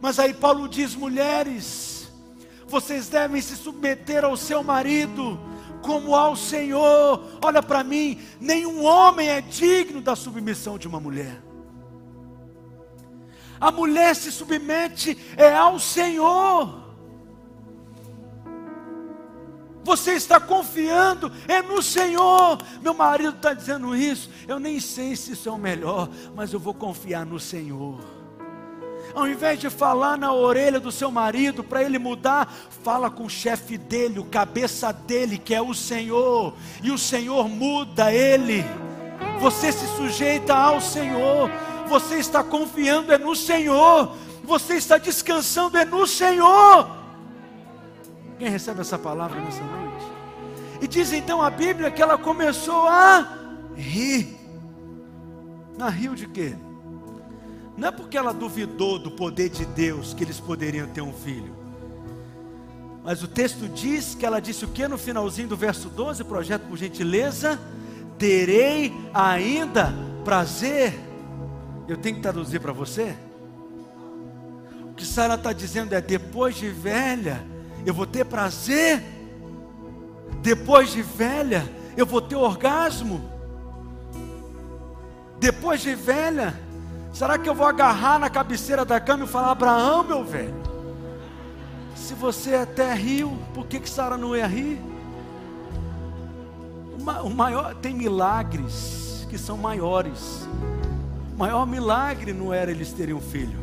[0.00, 1.91] mas aí Paulo diz: mulheres,
[2.72, 5.38] vocês devem se submeter ao seu marido
[5.82, 7.22] como ao Senhor.
[7.44, 11.42] Olha para mim, nenhum homem é digno da submissão de uma mulher.
[13.60, 16.80] A mulher se submete é ao Senhor.
[19.84, 22.58] Você está confiando é no Senhor.
[22.80, 24.30] Meu marido está dizendo isso.
[24.48, 28.21] Eu nem sei se isso é o melhor, mas eu vou confiar no Senhor.
[29.14, 32.52] Ao invés de falar na orelha do seu marido para ele mudar,
[32.82, 37.48] fala com o chefe dele, o cabeça dele, que é o Senhor, e o Senhor
[37.48, 38.64] muda ele.
[39.40, 41.50] Você se sujeita ao Senhor,
[41.88, 46.88] você está confiando é no Senhor, você está descansando é no Senhor.
[48.38, 50.06] Quem recebe essa palavra nessa noite?
[50.80, 53.28] E diz então a Bíblia que ela começou a
[53.76, 54.36] rir.
[55.76, 56.56] Na riu de quê?
[57.76, 61.54] Não é porque ela duvidou do poder de Deus que eles poderiam ter um filho.
[63.04, 66.62] Mas o texto diz que ela disse o que no finalzinho do verso 12, projeto
[66.62, 67.58] por gentileza,
[68.16, 69.92] terei ainda
[70.24, 70.94] prazer.
[71.88, 73.16] Eu tenho que traduzir para você.
[74.90, 77.44] O que Sara está dizendo é: depois de velha,
[77.84, 79.02] eu vou ter prazer.
[80.40, 83.20] Depois de velha, eu vou ter orgasmo.
[85.40, 86.54] Depois de velha,
[87.12, 90.62] será que eu vou agarrar na cabeceira da cama e falar: Abraão, meu velho?
[91.94, 94.80] Se você até riu, por que, que Sara não ia rir?
[97.24, 100.48] O maior, tem milagres que são maiores.
[101.34, 103.58] O maior milagre não era eles terem um filho.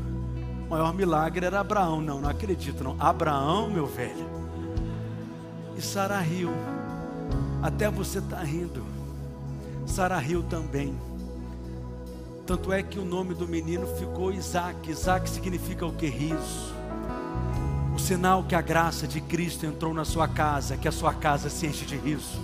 [0.66, 2.02] O maior milagre era Abraão.
[2.02, 2.96] Não, não acredito não.
[3.00, 4.30] Abraão, meu velho.
[5.78, 6.52] E Sara riu.
[7.62, 8.84] Até você está rindo.
[9.86, 10.98] Sara riu também.
[12.50, 14.90] Tanto é que o nome do menino ficou Isaac.
[14.90, 16.08] Isaac significa o que?
[16.08, 16.74] Riso.
[17.96, 21.48] O sinal que a graça de Cristo entrou na sua casa, que a sua casa
[21.48, 22.42] se enche de riso.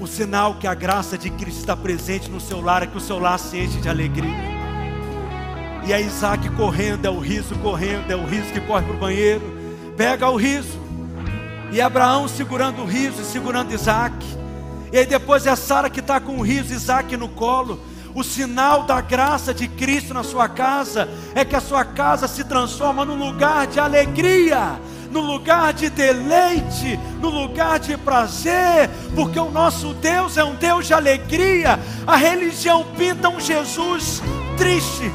[0.00, 3.00] O sinal que a graça de Cristo está presente no seu lar é que o
[3.02, 4.32] seu lar se enche de alegria.
[5.86, 8.98] E é Isaac correndo, é o riso correndo, é o riso que corre para o
[8.98, 9.44] banheiro.
[9.94, 10.78] Pega o riso.
[11.70, 14.16] E Abraão segurando o riso e segurando Isaac.
[14.90, 17.92] E aí depois é Sara que está com o riso, Isaac no colo.
[18.14, 22.44] O sinal da graça de Cristo na sua casa é que a sua casa se
[22.44, 24.78] transforma num lugar de alegria,
[25.10, 30.86] no lugar de deleite, no lugar de prazer, porque o nosso Deus é um Deus
[30.86, 31.80] de alegria.
[32.06, 34.22] A religião pinta um Jesus
[34.56, 35.10] triste,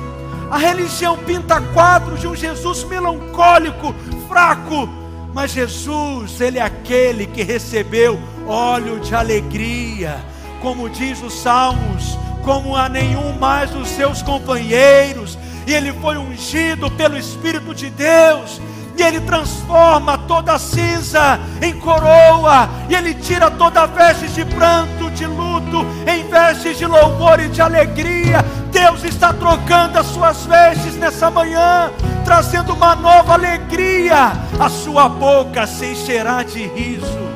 [0.51, 3.95] a religião pinta quadros de um Jesus melancólico,
[4.27, 4.89] fraco,
[5.33, 10.19] mas Jesus, Ele é aquele que recebeu óleo de alegria,
[10.61, 15.37] como diz os Salmos como a nenhum mais dos seus companheiros,
[15.67, 18.59] e ele foi ungido pelo Espírito de Deus,
[18.97, 25.25] e ele transforma toda cinza em coroa, e ele tira toda veste de pranto, de
[25.25, 28.43] luto, em vestes de louvor e de alegria.
[28.71, 31.91] Deus está trocando as suas vestes nessa manhã,
[32.25, 37.29] trazendo uma nova alegria, a sua boca se encherá de riso.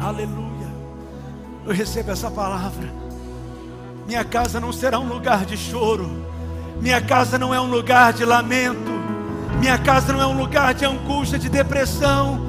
[0.00, 0.47] Aleluia.
[1.68, 2.88] Eu recebo essa palavra.
[4.06, 6.24] Minha casa não será um lugar de choro.
[6.80, 8.90] Minha casa não é um lugar de lamento.
[9.60, 12.40] Minha casa não é um lugar de angústia, de depressão.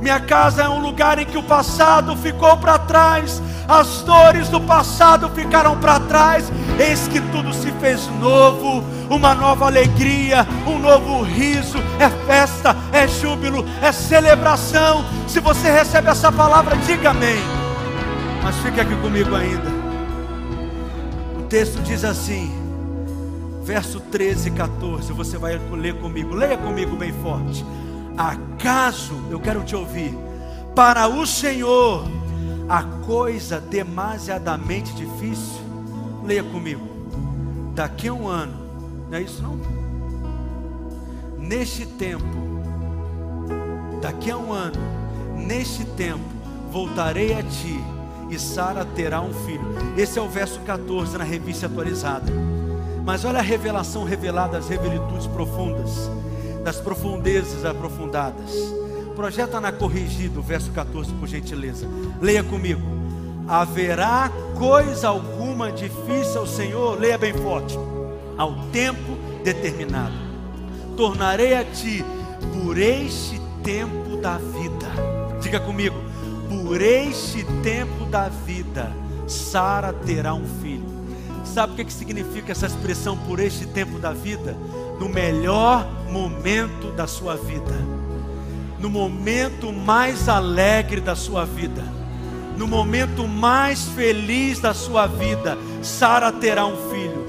[0.00, 4.60] Minha casa é um lugar em que o passado ficou para trás, as dores do
[4.60, 6.50] passado ficaram para trás.
[6.76, 11.78] Eis que tudo se fez novo, uma nova alegria, um novo riso.
[12.00, 15.04] É festa, é júbilo, é celebração.
[15.28, 17.63] Se você recebe essa palavra, diga amém.
[18.44, 19.70] Mas fique aqui comigo ainda.
[21.38, 22.52] O texto diz assim,
[23.62, 25.14] verso 13 e 14.
[25.14, 27.64] Você vai ler comigo, leia comigo bem forte.
[28.18, 30.14] Acaso, eu quero te ouvir,
[30.74, 32.04] para o Senhor
[32.68, 35.62] a coisa demasiadamente difícil?
[36.22, 36.86] Leia comigo.
[37.74, 38.52] Daqui a um ano,
[39.10, 39.58] não é isso não?
[41.38, 42.24] Neste tempo,
[44.02, 44.78] daqui a um ano,
[45.34, 46.20] neste tempo,
[46.70, 47.93] voltarei a ti
[48.34, 49.64] e Sara terá um filho.
[49.96, 52.32] Esse é o verso 14 na revista atualizada.
[53.04, 56.10] Mas olha a revelação revelada, as revelitudes profundas,
[56.64, 58.50] das profundezas aprofundadas.
[59.14, 61.86] Projeta na corrigido, verso 14, por gentileza.
[62.20, 62.82] Leia comigo.
[63.46, 67.78] Haverá coisa alguma difícil ao Senhor, leia bem forte,
[68.38, 70.14] ao tempo determinado.
[70.96, 72.04] Tornarei a ti
[72.54, 74.88] por este tempo da vida.
[75.40, 76.03] Diga comigo,
[76.64, 78.90] por este tempo da vida,
[79.28, 80.94] Sara terá um filho.
[81.44, 84.56] Sabe o que, que significa essa expressão por este tempo da vida?
[84.98, 87.74] No melhor momento da sua vida,
[88.78, 91.84] no momento mais alegre da sua vida,
[92.56, 97.24] no momento mais feliz da sua vida, Sara terá um filho.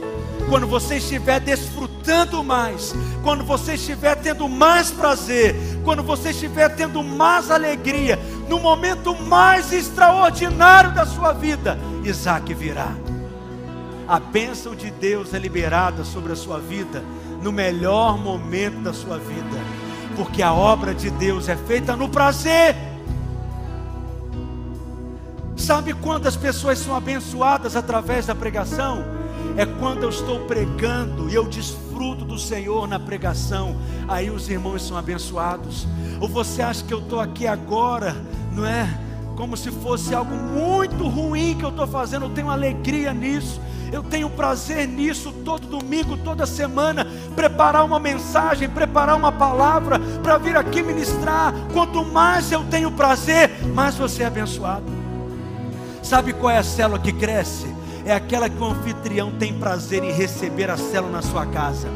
[0.50, 7.04] Quando você estiver desfrutando mais, quando você estiver tendo mais prazer, quando você estiver tendo
[7.04, 12.91] mais alegria, no momento mais extraordinário da sua vida, Isaac virá.
[14.08, 17.04] A bênção de Deus é liberada sobre a sua vida
[17.41, 19.58] no melhor momento da sua vida,
[20.16, 22.76] porque a obra de Deus é feita no prazer.
[25.56, 29.04] Sabe quantas pessoas são abençoadas através da pregação?
[29.58, 33.78] É quando eu estou pregando e eu desfruto do Senhor na pregação,
[34.08, 35.88] aí os irmãos são abençoados.
[36.20, 38.16] Ou você acha que eu estou aqui agora,
[38.52, 38.88] não é?
[39.36, 43.60] Como se fosse algo muito ruim que eu estou fazendo, eu tenho alegria nisso,
[43.91, 50.38] eu tenho prazer nisso todo domingo, toda semana, preparar uma mensagem, preparar uma palavra para
[50.38, 51.54] vir aqui ministrar.
[51.74, 54.86] Quanto mais eu tenho prazer, mais você é abençoado.
[56.02, 57.75] Sabe qual é a célula que cresce?
[58.06, 61.89] É aquela que o anfitrião tem prazer em receber a célula na sua casa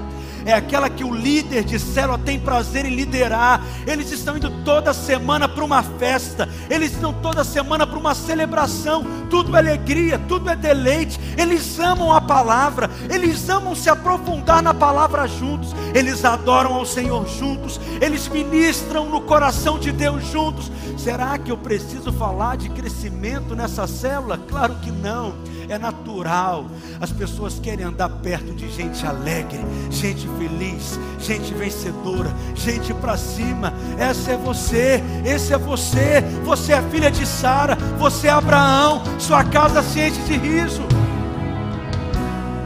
[0.46, 3.64] é aquela que o líder de célula tem prazer em liderar.
[3.86, 9.06] Eles estão indo toda semana para uma festa, eles estão toda semana para uma celebração.
[9.30, 11.20] Tudo é alegria, tudo é deleite.
[11.38, 15.76] Eles amam a palavra, eles amam se aprofundar na palavra juntos.
[15.94, 20.72] Eles adoram ao Senhor juntos, eles ministram no coração de Deus juntos.
[20.98, 24.38] Será que eu preciso falar de crescimento nessa célula?
[24.38, 25.34] Claro que não
[25.70, 26.66] é natural.
[27.00, 29.60] As pessoas querem andar perto de gente alegre,
[29.90, 33.74] gente feliz, gente vencedora, gente para cima.
[33.98, 36.22] Essa é você, esse é você.
[36.44, 40.82] Você é filha de Sara, você é Abraão, sua casa se enche de riso.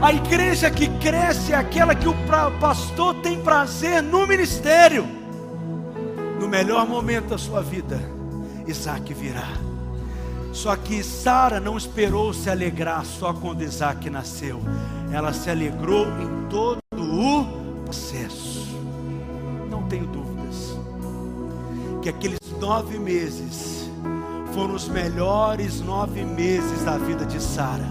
[0.00, 2.14] A igreja que cresce é aquela que o
[2.60, 5.06] pastor tem prazer no ministério.
[6.38, 7.98] No melhor momento da sua vida,
[8.66, 9.73] Isaac virá.
[10.54, 14.62] Só que Sara não esperou se alegrar só quando Isaac nasceu.
[15.12, 18.64] Ela se alegrou em todo o processo.
[19.68, 20.78] Não tenho dúvidas
[22.00, 23.90] que aqueles nove meses
[24.54, 27.90] foram os melhores nove meses da vida de Sara.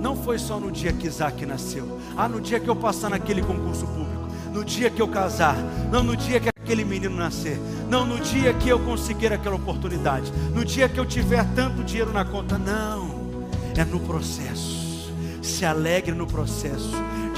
[0.00, 1.98] Não foi só no dia que Isaac nasceu.
[2.16, 4.28] Ah, no dia que eu passar naquele concurso público.
[4.52, 5.56] No dia que eu casar.
[5.90, 7.58] Não, no dia que aquele menino nascer.
[7.88, 10.32] Não no dia que eu conseguir aquela oportunidade.
[10.54, 12.56] No dia que eu tiver tanto dinheiro na conta.
[12.56, 13.42] Não.
[13.76, 15.12] É no processo.
[15.42, 16.92] Se alegre no processo.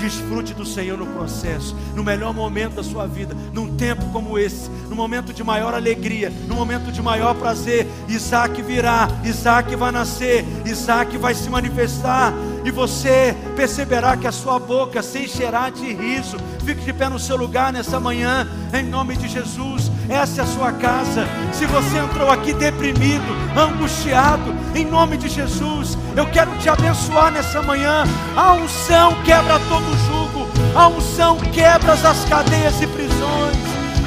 [0.04, 4.68] Desfrute do Senhor no processo, no melhor momento da sua vida, num tempo como esse,
[4.90, 7.86] no momento de maior alegria, no momento de maior prazer.
[8.06, 12.34] Isaac virá, Isaac vai nascer, Isaac vai se manifestar,
[12.66, 16.36] e você perceberá que a sua boca se encherá de riso.
[16.66, 19.90] Fique de pé no seu lugar nessa manhã, em nome de Jesus.
[20.08, 21.26] Essa é a sua casa.
[21.52, 23.24] Se você entrou aqui deprimido,
[23.56, 28.04] angustiado, em nome de Jesus, eu quero te abençoar nessa manhã.
[28.36, 33.56] A unção quebra todo jugo, a unção quebra as cadeias e prisões,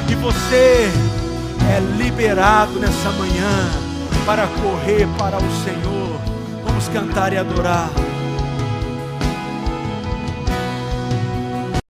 [0.08, 0.90] e você
[1.70, 3.70] é liberado nessa manhã
[4.24, 6.20] para correr para o Senhor.
[6.64, 7.88] Vamos cantar e adorar.